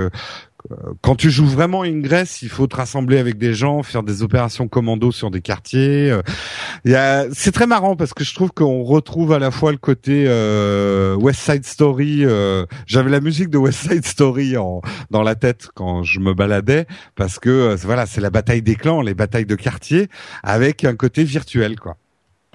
quand 1.00 1.14
tu 1.14 1.30
joues 1.30 1.46
vraiment 1.46 1.82
Ingress, 1.82 2.42
il 2.42 2.48
faut 2.48 2.66
te 2.66 2.76
rassembler 2.76 3.18
avec 3.18 3.38
des 3.38 3.54
gens, 3.54 3.82
faire 3.82 4.02
des 4.02 4.22
opérations 4.22 4.68
commando 4.68 5.12
sur 5.12 5.30
des 5.30 5.40
quartiers. 5.40 6.12
Euh, 6.86 7.28
c'est 7.32 7.52
très 7.52 7.66
marrant 7.66 7.96
parce 7.96 8.14
que 8.14 8.24
je 8.24 8.34
trouve 8.34 8.50
qu'on 8.52 8.82
retrouve 8.82 9.32
à 9.32 9.38
la 9.38 9.50
fois 9.50 9.72
le 9.72 9.78
côté 9.78 10.24
euh, 10.26 11.14
West 11.16 11.40
Side 11.40 11.64
Story. 11.64 12.24
Euh, 12.24 12.66
j'avais 12.86 13.10
la 13.10 13.20
musique 13.20 13.50
de 13.50 13.58
West 13.58 13.88
Side 13.88 14.04
Story 14.04 14.56
en, 14.56 14.82
dans 15.10 15.22
la 15.22 15.34
tête 15.34 15.68
quand 15.74 16.02
je 16.02 16.20
me 16.20 16.34
baladais 16.34 16.86
parce 17.16 17.38
que 17.38 17.76
voilà, 17.82 18.06
c'est 18.06 18.20
la 18.20 18.30
bataille 18.30 18.62
des 18.62 18.76
clans, 18.76 19.00
les 19.00 19.14
batailles 19.14 19.46
de 19.46 19.56
quartier 19.56 20.08
avec 20.42 20.84
un 20.84 20.94
côté 20.94 21.24
virtuel, 21.24 21.78
quoi. 21.78 21.96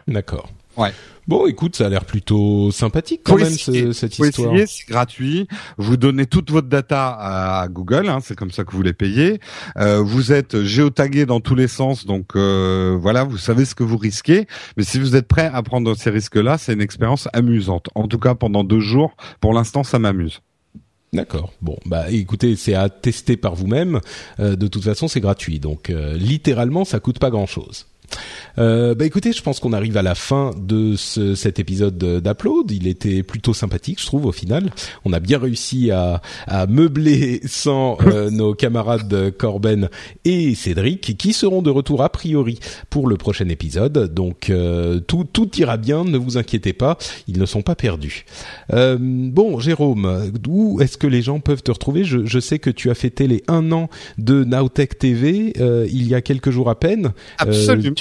D'accord. 0.08 0.50
Ouais. 0.78 0.92
Bon, 1.28 1.48
écoute, 1.48 1.76
ça 1.76 1.88
a 1.88 1.90
l'air 1.90 2.06
plutôt 2.06 2.70
sympathique 2.70 3.22
quand 3.24 3.38
même 3.38 3.50
cette 3.50 4.20
histoire. 4.20 4.54
c'est 4.68 4.88
gratuit. 4.88 5.48
Vous 5.78 5.98
donnez 5.98 6.28
toute 6.28 6.52
votre 6.52 6.68
data 6.68 7.18
à 7.20 7.68
Google, 7.68 8.10
hein, 8.10 8.20
c'est 8.22 8.36
comme 8.36 8.52
ça 8.52 8.64
que 8.64 8.72
vous 8.72 8.84
les 8.84 8.94
payez. 8.94 9.40
Euh, 9.78 10.02
vous 10.02 10.32
êtes 10.32 10.62
géotagué 10.62 11.26
dans 11.26 11.40
tous 11.40 11.56
les 11.56 11.68
sens, 11.68 12.06
donc 12.06 12.36
euh, 12.36 12.96
voilà, 13.00 13.24
vous 13.24 13.40
savez 13.40 13.66
ce 13.66 13.74
que 13.74 13.84
vous 13.84 13.98
risquez. 13.98 14.46
Mais 14.78 14.84
si 14.84 15.00
vous 15.00 15.16
êtes 15.16 15.28
prêt 15.28 15.50
à 15.52 15.64
prendre 15.64 15.96
ces 15.96 16.12
risques-là, 16.12 16.60
c'est 16.60 16.74
une 16.74 16.82
expérience 16.82 17.28
amusante. 17.34 17.90
En 17.96 18.08
tout 18.08 18.20
cas, 18.20 18.36
pendant 18.36 18.64
deux 18.64 18.80
jours, 18.80 19.18
pour 19.40 19.54
l'instant, 19.54 19.84
ça 19.84 19.98
m'amuse. 19.98 20.42
D'accord. 21.12 21.54
Bon, 21.62 21.78
bah 21.88 22.12
écoutez, 22.12 22.56
c'est 22.56 22.76
à 22.76 22.90
tester 22.90 23.36
par 23.36 23.56
vous-même. 23.56 24.00
Euh, 24.40 24.56
de 24.56 24.68
toute 24.68 24.84
façon, 24.84 25.08
c'est 25.08 25.22
gratuit, 25.22 25.60
donc 25.60 25.92
littéralement, 26.14 26.86
ça 26.86 27.00
coûte 27.00 27.18
pas 27.18 27.32
grand-chose. 27.32 27.88
Euh, 28.58 28.96
bah 28.96 29.06
écoutez, 29.06 29.34
je 29.34 29.42
pense 29.42 29.60
qu'on 29.60 29.74
arrive 29.74 29.98
à 29.98 30.02
la 30.02 30.16
fin 30.16 30.52
de 30.58 30.96
ce, 30.96 31.36
cet 31.36 31.60
épisode 31.60 31.98
d'Upload. 31.98 32.72
Il 32.72 32.88
était 32.88 33.24
plutôt 33.24 33.54
sympathique, 33.54 34.00
je 34.02 34.06
trouve, 34.06 34.26
au 34.26 34.32
final. 34.32 34.70
On 35.04 35.14
a 35.14 35.20
bien 35.20 35.40
réussi 35.40 35.92
à, 35.92 36.22
à 36.48 36.68
meubler 36.68 37.42
sans 37.46 37.98
euh, 38.06 38.30
nos 38.32 38.54
camarades 38.54 39.32
Corben 39.38 39.90
et 40.24 40.56
Cédric, 40.56 41.18
qui 41.18 41.34
seront 41.34 41.62
de 41.62 41.70
retour 41.70 42.04
a 42.04 42.10
priori 42.10 42.60
pour 42.90 43.08
le 43.08 43.18
prochain 43.18 43.50
épisode. 43.50 44.14
Donc 44.14 44.50
euh, 44.50 45.00
tout, 45.00 45.26
tout 45.32 45.50
ira 45.58 45.78
bien, 45.78 46.04
ne 46.04 46.18
vous 46.18 46.38
inquiétez 46.38 46.74
pas, 46.74 46.98
ils 47.28 47.40
ne 47.40 47.46
sont 47.46 47.62
pas 47.62 47.76
perdus. 47.76 48.26
Euh, 48.74 48.98
bon, 49.00 49.60
Jérôme, 49.60 50.32
où 50.48 50.82
est-ce 50.82 50.98
que 50.98 51.08
les 51.08 51.22
gens 51.22 51.40
peuvent 51.40 51.64
te 51.64 51.72
retrouver? 51.72 52.04
Je, 52.04 52.26
je, 52.26 52.40
sais 52.40 52.60
que 52.60 52.70
tu 52.70 52.90
as 52.90 52.96
fêté 52.96 53.28
les 53.28 53.44
un 53.48 53.72
an 53.72 53.90
de 54.18 54.44
Nowtech 54.44 54.98
TV 54.98 55.54
il 55.90 56.08
y 56.08 56.16
a 56.16 56.22
quelques 56.22 56.52
jours 56.52 56.70
à 56.70 56.80
peine. 56.80 57.12
Absolument 57.40 57.95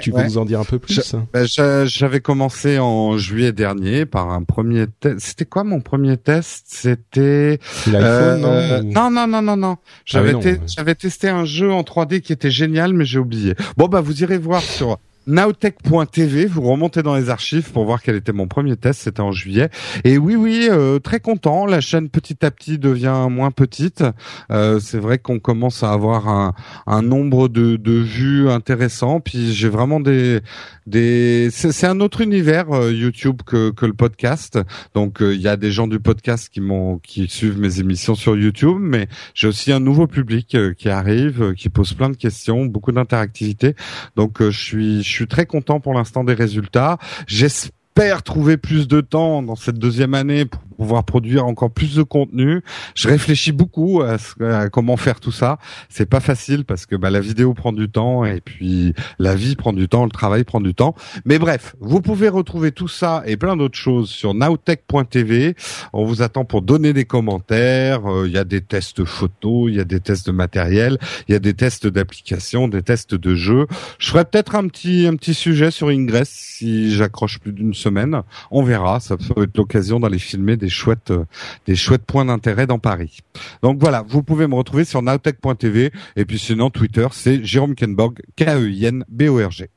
tu 0.00 0.12
peux 0.12 0.22
nous 0.22 0.38
en 0.38 0.44
dire 0.44 0.60
un 0.60 0.64
peu 0.64 0.78
plus 0.78 1.14
ben, 1.32 1.46
J'avais 1.86 2.20
commencé 2.20 2.78
en 2.78 3.16
juillet 3.18 3.52
dernier 3.52 4.06
par 4.06 4.30
un 4.30 4.42
premier 4.42 4.86
test. 5.00 5.20
C'était 5.20 5.44
quoi 5.44 5.64
mon 5.64 5.80
premier 5.80 6.16
test? 6.16 6.64
C'était 6.68 7.58
l'iPhone 7.86 8.44
euh, 8.44 8.82
non, 8.82 9.10
non 9.10 9.26
non 9.26 9.42
non 9.42 9.56
non. 9.56 9.76
J'avais 10.04 10.34
ah 10.34 10.64
j'avais 10.66 10.94
testé 10.94 11.28
un 11.28 11.44
jeu 11.44 11.72
en 11.72 11.82
3D 11.82 12.20
qui 12.20 12.32
était 12.32 12.50
génial, 12.50 12.92
mais 12.94 13.04
j'ai 13.04 13.18
oublié. 13.18 13.54
Bon 13.76 13.86
bah 13.86 14.00
vous 14.00 14.22
irez 14.22 14.38
voir 14.38 14.62
sur 14.62 14.98
Nowtech.tv, 15.28 16.46
vous 16.46 16.62
remontez 16.62 17.02
dans 17.02 17.14
les 17.14 17.28
archives 17.28 17.70
pour 17.70 17.84
voir 17.84 18.00
quel 18.00 18.16
était 18.16 18.32
mon 18.32 18.48
premier 18.48 18.76
test, 18.76 19.02
c'était 19.02 19.20
en 19.20 19.30
juillet. 19.30 19.68
Et 20.04 20.16
oui, 20.16 20.36
oui, 20.36 20.68
euh, 20.70 21.00
très 21.00 21.20
content. 21.20 21.66
La 21.66 21.82
chaîne 21.82 22.08
petit 22.08 22.46
à 22.46 22.50
petit 22.50 22.78
devient 22.78 23.26
moins 23.28 23.50
petite. 23.50 24.02
Euh, 24.50 24.80
c'est 24.80 24.96
vrai 24.96 25.18
qu'on 25.18 25.38
commence 25.38 25.82
à 25.82 25.92
avoir 25.92 26.28
un, 26.28 26.54
un 26.86 27.02
nombre 27.02 27.48
de, 27.48 27.76
de, 27.76 27.92
vues 27.92 28.48
intéressant. 28.48 29.20
Puis 29.20 29.52
j'ai 29.52 29.68
vraiment 29.68 30.00
des, 30.00 30.40
des, 30.86 31.50
c'est 31.50 31.86
un 31.86 32.00
autre 32.00 32.22
univers 32.22 32.70
euh, 32.70 32.90
YouTube 32.90 33.42
que, 33.44 33.68
que 33.70 33.84
le 33.84 33.92
podcast. 33.92 34.58
Donc 34.94 35.18
il 35.20 35.42
y 35.42 35.48
a 35.48 35.58
des 35.58 35.72
gens 35.72 35.88
du 35.88 36.00
podcast 36.00 36.48
qui 36.50 36.62
m'ont, 36.62 37.00
qui 37.00 37.28
suivent 37.28 37.58
mes 37.58 37.80
émissions 37.80 38.14
sur 38.14 38.34
YouTube, 38.34 38.78
mais 38.80 39.08
j'ai 39.34 39.48
aussi 39.48 39.72
un 39.72 39.80
nouveau 39.80 40.06
public 40.06 40.56
qui 40.78 40.88
arrive, 40.88 41.52
qui 41.52 41.68
pose 41.68 41.92
plein 41.92 42.08
de 42.08 42.16
questions, 42.16 42.64
beaucoup 42.64 42.92
d'interactivité. 42.92 43.74
Donc 44.16 44.38
je 44.40 44.58
suis, 44.58 45.02
je 45.02 45.08
suis 45.08 45.17
très 45.26 45.46
content 45.46 45.80
pour 45.80 45.94
l'instant 45.94 46.24
des 46.24 46.34
résultats. 46.34 46.98
J'espère 47.26 48.22
trouver 48.22 48.56
plus 48.56 48.86
de 48.86 49.00
temps 49.00 49.42
dans 49.42 49.56
cette 49.56 49.78
deuxième 49.78 50.14
année 50.14 50.44
pour 50.44 50.62
pouvoir 50.78 51.04
produire 51.04 51.44
encore 51.44 51.70
plus 51.70 51.96
de 51.96 52.04
contenu. 52.04 52.62
Je 52.94 53.08
réfléchis 53.08 53.50
beaucoup 53.50 54.00
à, 54.02 54.68
comment 54.70 54.96
faire 54.96 55.18
tout 55.18 55.32
ça. 55.32 55.58
C'est 55.88 56.08
pas 56.08 56.20
facile 56.20 56.64
parce 56.64 56.86
que 56.86 56.94
bah, 56.94 57.10
la 57.10 57.20
vidéo 57.20 57.52
prend 57.52 57.72
du 57.72 57.90
temps 57.90 58.24
et 58.24 58.40
puis 58.40 58.94
la 59.18 59.34
vie 59.34 59.56
prend 59.56 59.72
du 59.72 59.88
temps, 59.88 60.04
le 60.04 60.10
travail 60.10 60.44
prend 60.44 60.60
du 60.60 60.74
temps. 60.74 60.94
Mais 61.24 61.38
bref, 61.38 61.74
vous 61.80 62.00
pouvez 62.00 62.28
retrouver 62.28 62.70
tout 62.70 62.86
ça 62.86 63.24
et 63.26 63.36
plein 63.36 63.56
d'autres 63.56 63.76
choses 63.76 64.08
sur 64.08 64.34
nowtech.tv. 64.34 65.56
On 65.92 66.04
vous 66.04 66.22
attend 66.22 66.44
pour 66.44 66.62
donner 66.62 66.92
des 66.92 67.04
commentaires. 67.04 68.06
Euh, 68.06 68.28
il 68.28 68.32
y 68.32 68.38
a 68.38 68.44
des 68.44 68.60
tests 68.60 69.04
photos, 69.04 69.70
il 69.70 69.76
y 69.76 69.80
a 69.80 69.84
des 69.84 70.00
tests 70.00 70.26
de 70.26 70.32
matériel, 70.32 70.98
il 71.28 71.32
y 71.32 71.34
a 71.34 71.40
des 71.40 71.54
tests 71.54 71.88
d'application, 71.88 72.68
des 72.68 72.82
tests 72.82 73.16
de 73.16 73.34
jeux. 73.34 73.66
Je 73.98 74.10
ferai 74.10 74.24
peut-être 74.24 74.54
un 74.54 74.68
petit 74.68 75.06
un 75.08 75.16
petit 75.16 75.34
sujet 75.34 75.72
sur 75.72 75.88
Ingress 75.88 76.28
si 76.28 76.94
j'accroche 76.94 77.40
plus 77.40 77.52
d'une 77.52 77.74
semaine. 77.74 78.22
On 78.52 78.62
verra. 78.62 79.00
Ça 79.00 79.16
peut 79.16 79.42
être 79.42 79.56
l'occasion 79.56 79.98
d'aller 79.98 80.18
filmer 80.18 80.56
des 80.56 80.67
des 80.68 80.74
chouettes, 80.74 81.10
euh, 81.10 81.24
des 81.66 81.76
chouettes 81.76 82.04
points 82.04 82.26
d'intérêt 82.26 82.66
dans 82.66 82.78
Paris. 82.78 83.20
Donc 83.62 83.80
voilà, 83.80 84.04
vous 84.06 84.22
pouvez 84.22 84.46
me 84.46 84.54
retrouver 84.54 84.84
sur 84.84 85.00
nowtech.tv 85.00 85.90
et 86.16 86.24
puis 86.26 86.38
sinon 86.38 86.68
Twitter, 86.68 87.06
c'est 87.12 87.42
Jérôme 87.42 87.74
Kenborg, 87.74 88.20
K-E-I-N-B-O-R-G. 88.36 89.70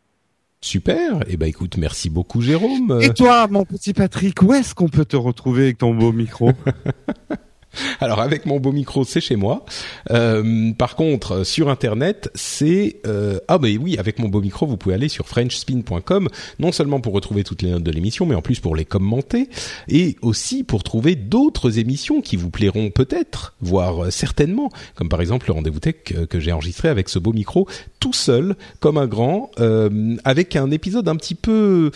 Super. 0.60 1.22
Eh 1.28 1.38
ben 1.38 1.48
écoute, 1.48 1.78
merci 1.78 2.10
beaucoup 2.10 2.42
Jérôme. 2.42 3.00
Et 3.02 3.14
toi, 3.14 3.48
mon 3.48 3.64
petit 3.64 3.94
Patrick, 3.94 4.42
où 4.44 4.54
est-ce 4.54 4.76
qu'on 4.76 4.90
peut 4.90 5.06
te 5.06 5.16
retrouver 5.16 5.64
avec 5.64 5.78
ton 5.78 5.96
beau 5.96 6.12
micro? 6.12 6.52
Alors 8.00 8.20
avec 8.20 8.46
mon 8.46 8.60
beau 8.60 8.72
micro, 8.72 9.04
c'est 9.04 9.22
chez 9.22 9.36
moi. 9.36 9.66
Euh, 10.12 10.72
par 10.74 10.96
contre, 10.96 11.44
sur 11.44 11.70
internet, 11.70 12.30
c'est 12.36 12.98
euh, 13.08 13.40
ah 13.48 13.58
ben 13.58 13.78
oui, 13.82 13.98
avec 13.98 14.20
mon 14.20 14.28
beau 14.28 14.42
micro, 14.42 14.66
vous 14.66 14.78
pouvez 14.78 14.96
aller 14.96 15.10
sur 15.10 15.28
frenchspin.com, 15.28 16.28
non 16.60 16.72
seulement 16.72 17.00
pour 17.00 17.14
retrouver 17.14 17.44
toutes 17.44 17.62
les 17.62 17.72
notes 17.72 17.84
de 17.84 17.92
l'émission, 17.92 18.26
mais 18.26 18.36
en 18.36 18.42
plus 18.42 18.60
pour 18.60 18.76
les 18.76 18.86
commenter 18.86 19.50
et 19.88 20.18
aussi 20.22 20.64
pour 20.64 20.84
trouver 20.84 21.16
d'autres 21.16 21.80
émissions 21.80 22.22
qui 22.22 22.36
vous 22.36 22.50
plairont 22.50 22.90
peut-être, 22.90 23.56
voire 23.62 24.06
euh, 24.06 24.12
certainement, 24.12 24.70
comme 24.96 25.10
par 25.10 25.22
exemple 25.22 25.48
le 25.48 25.54
rendez-vous 25.54 25.80
tech 25.80 25.96
que, 26.04 26.40
j'ai 26.40 26.52
enregistré 26.52 26.90
avec 26.90 27.10
ce 27.10 27.20
beau 27.20 27.34
micro 27.34 27.68
tout 28.00 28.14
seul, 28.14 28.56
comme 28.80 28.98
un 28.98 29.06
grand, 29.06 29.52
euh, 29.60 30.16
avec 30.24 30.56
un 30.56 30.72
épisode 30.72 31.08
un 31.08 31.16
petit 31.16 31.36
peu 31.36 31.92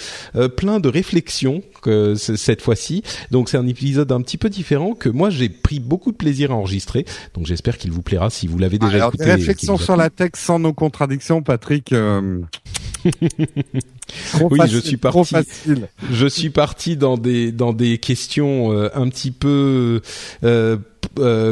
plein 0.56 0.80
de 0.80 0.88
réflexions 0.88 1.64
cette 2.16 2.62
fois-ci. 2.62 3.04
Donc 3.32 3.50
c'est 3.50 3.58
un 3.58 3.68
épisode 3.68 4.12
un 4.12 4.22
petit 4.22 4.38
peu 4.38 4.50
différent 4.50 4.94
que 4.94 5.10
moi 5.10 5.30
j'ai 5.30 5.50
pris 5.66 5.80
beaucoup 5.80 6.12
de 6.12 6.18
plaisir 6.18 6.52
à 6.52 6.54
enregistrer. 6.54 7.06
Donc 7.34 7.48
j'espère 7.48 7.80
qu'il 7.80 7.92
vous 7.92 8.04
plaira 8.04 8.30
si 8.30 8.46
vous 8.46 8.60
l'avez 8.60 8.78
déjà 8.78 8.98
Alors, 8.98 9.08
écouté. 9.10 9.26
des 9.26 9.32
réflexions 9.32 9.78
sur 9.78 9.96
la 9.96 10.12
tech 10.12 10.32
sans 10.36 10.60
nos 10.60 10.74
contradictions, 10.74 11.42
Patrick. 11.42 11.92
euh, 11.92 12.40
Oui, 14.42 14.60
facile, 14.60 14.76
je 14.76 14.80
suis 14.80 14.98
parti. 14.98 15.36
je 16.12 16.28
suis 16.28 16.52
parti 16.52 16.96
dans 16.98 17.18
des 17.18 17.52
dans 17.52 17.74
des 17.74 17.98
questions 17.98 18.72
euh, 18.72 18.90
un 18.94 19.10
petit 19.10 19.32
peu 19.32 20.02
euh, 20.44 20.78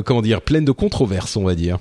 comment 0.03 0.21
dire 0.21 0.41
pleines 0.41 0.65
de 0.65 0.71
controverses, 0.71 1.35
on 1.35 1.43
va 1.43 1.55
dire. 1.55 1.79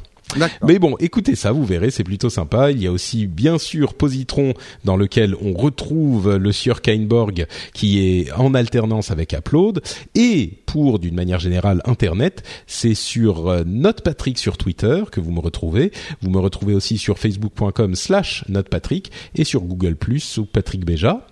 Mais 0.67 0.79
bon, 0.79 0.97
écoutez 0.99 1.35
ça, 1.35 1.53
vous 1.53 1.65
verrez, 1.65 1.91
c'est 1.91 2.05
plutôt 2.05 2.31
sympa. 2.31 2.71
Il 2.71 2.83
y 2.83 2.87
a 2.87 2.93
aussi 2.93 3.27
bien 3.27 3.59
sûr 3.59 3.95
Positron 3.95 4.55
dans 4.85 4.97
lequel 4.97 5.35
on 5.41 5.53
retrouve 5.53 6.37
le 6.37 6.53
sieur 6.53 6.83
Kainborg 6.83 7.47
qui 7.75 8.01
est 8.01 8.33
en 8.33 8.55
alternance 8.55 9.11
avec 9.11 9.33
Upload 9.33 9.83
et 10.15 10.59
pour 10.67 10.99
d'une 10.99 11.15
manière 11.15 11.39
générale 11.39 11.83
Internet, 11.85 12.43
c'est 12.67 12.95
sur 12.95 13.49
euh, 13.49 13.63
NotePatrick 13.67 14.39
sur 14.39 14.57
Twitter 14.57 15.03
que 15.11 15.21
vous 15.21 15.31
me 15.31 15.41
retrouvez. 15.41 15.93
Vous 16.23 16.31
me 16.31 16.39
retrouvez 16.39 16.75
aussi 16.75 16.99
sur 16.99 17.19
facebook.com 17.19 17.95
slash 17.95 18.45
NotePatrick 18.49 19.11
et 19.35 19.45
sur 19.45 19.63
Google 19.63 19.97
Plus 19.97 20.21
sous 20.21 20.47
Patrick 20.47 20.85
Béja. 20.85 21.27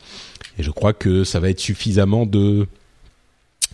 Et 0.58 0.62
je 0.62 0.70
crois 0.70 0.92
que 0.92 1.24
ça 1.24 1.40
va 1.40 1.50
être 1.50 1.60
suffisamment 1.60 2.26
de 2.26 2.66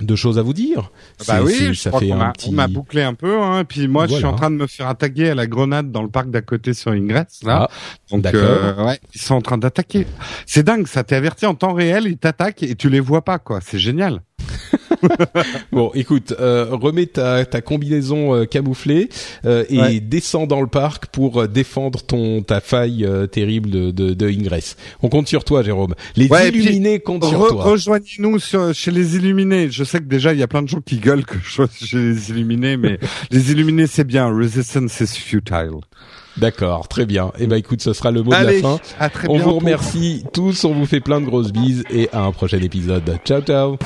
de 0.00 0.14
choses 0.16 0.38
à 0.38 0.42
vous 0.42 0.52
dire. 0.52 0.90
Bah 1.26 1.36
C'est- 1.38 1.40
oui, 1.40 1.54
je 1.68 1.72
ça 1.74 1.90
crois 1.90 2.00
fait 2.00 2.12
un 2.12 2.20
a, 2.20 2.32
petit. 2.32 2.50
on 2.52 2.58
a 2.58 2.68
bouclé 2.68 3.02
un 3.02 3.14
peu. 3.14 3.40
Hein, 3.40 3.60
et 3.60 3.64
puis 3.64 3.88
moi, 3.88 4.06
je 4.06 4.14
suis 4.14 4.24
en 4.24 4.34
train 4.34 4.50
de 4.50 4.56
me 4.56 4.66
faire 4.66 4.88
attaquer 4.88 5.30
à 5.30 5.34
la 5.34 5.46
grenade 5.46 5.90
dans 5.90 6.02
le 6.02 6.08
parc 6.10 6.30
d'à 6.30 6.42
côté 6.42 6.74
sur 6.74 6.90
Ingress. 6.92 7.42
Là. 7.44 7.68
Ah, 7.70 7.74
Donc, 8.10 8.26
euh, 8.34 8.84
ouais, 8.84 8.98
ils 9.14 9.20
sont 9.20 9.34
en 9.34 9.40
train 9.42 9.58
d'attaquer. 9.58 10.06
C'est 10.46 10.62
dingue, 10.62 10.86
ça 10.86 11.02
t'est 11.04 11.16
averti 11.16 11.46
en 11.46 11.54
temps 11.54 11.72
réel, 11.72 12.04
ils 12.06 12.18
t'attaquent 12.18 12.62
et 12.62 12.74
tu 12.74 12.90
les 12.90 13.00
vois 13.00 13.22
pas, 13.24 13.38
quoi. 13.38 13.60
C'est 13.62 13.78
génial. 13.78 14.20
Bon, 15.72 15.90
écoute, 15.94 16.34
euh, 16.40 16.66
remets 16.70 17.06
ta, 17.06 17.44
ta 17.44 17.60
combinaison 17.60 18.34
euh, 18.34 18.44
camouflée 18.44 19.08
euh, 19.44 19.64
et 19.68 19.78
Ouais. 19.78 20.00
descends 20.00 20.46
dans 20.46 20.60
le 20.60 20.66
parc 20.66 21.06
pour 21.06 21.42
euh, 21.42 21.46
défendre 21.48 22.02
ton 22.02 22.42
ta 22.42 22.60
faille 22.60 23.04
euh, 23.04 23.26
terrible 23.26 23.70
de, 23.70 23.90
de, 23.90 24.14
de 24.14 24.26
Ingress. 24.28 24.76
On 25.02 25.08
compte 25.08 25.28
sur 25.28 25.44
toi, 25.44 25.62
Jérôme. 25.62 25.94
Les 26.16 26.28
Ouais, 26.28 26.48
illuminés 26.48 27.00
comptent 27.00 27.24
sur 27.24 27.48
toi. 27.48 27.64
Rejoignez-nous 27.64 28.38
chez 28.72 28.90
les 28.90 29.16
Illuminés. 29.16 29.70
Je 29.70 29.84
sais 29.84 29.98
que 29.98 30.04
déjà 30.04 30.32
il 30.32 30.38
y 30.38 30.42
a 30.42 30.48
plein 30.48 30.62
de 30.62 30.68
gens 30.68 30.80
qui 30.80 30.96
gueulent 30.98 31.24
que 31.24 31.36
je 31.42 31.50
sois 31.50 31.68
chez 31.72 31.98
les 31.98 32.30
Illuminés, 32.30 32.76
mais 32.76 32.98
les 33.30 33.52
Illuminés 33.52 33.86
c'est 33.86 34.04
bien. 34.04 34.26
Resistance 34.34 35.00
is 35.00 35.06
futile. 35.18 35.80
D'accord, 36.36 36.88
très 36.88 37.06
bien. 37.06 37.32
Eh 37.38 37.46
ben, 37.46 37.56
écoute, 37.56 37.80
ce 37.80 37.94
sera 37.94 38.10
le 38.10 38.22
mot 38.22 38.32
Allez, 38.34 38.58
de 38.58 38.62
la 38.62 38.68
fin. 38.76 38.80
à 39.00 39.08
très 39.08 39.26
On 39.28 39.38
vous 39.38 39.54
remercie 39.54 40.22
tous, 40.34 40.64
on 40.64 40.74
vous 40.74 40.84
fait 40.84 41.00
plein 41.00 41.20
de 41.20 41.26
grosses 41.26 41.50
bises 41.52 41.82
et 41.90 42.10
à 42.12 42.22
un 42.24 42.32
prochain 42.32 42.58
épisode. 42.60 43.18
Ciao, 43.24 43.40
ciao. 43.40 43.76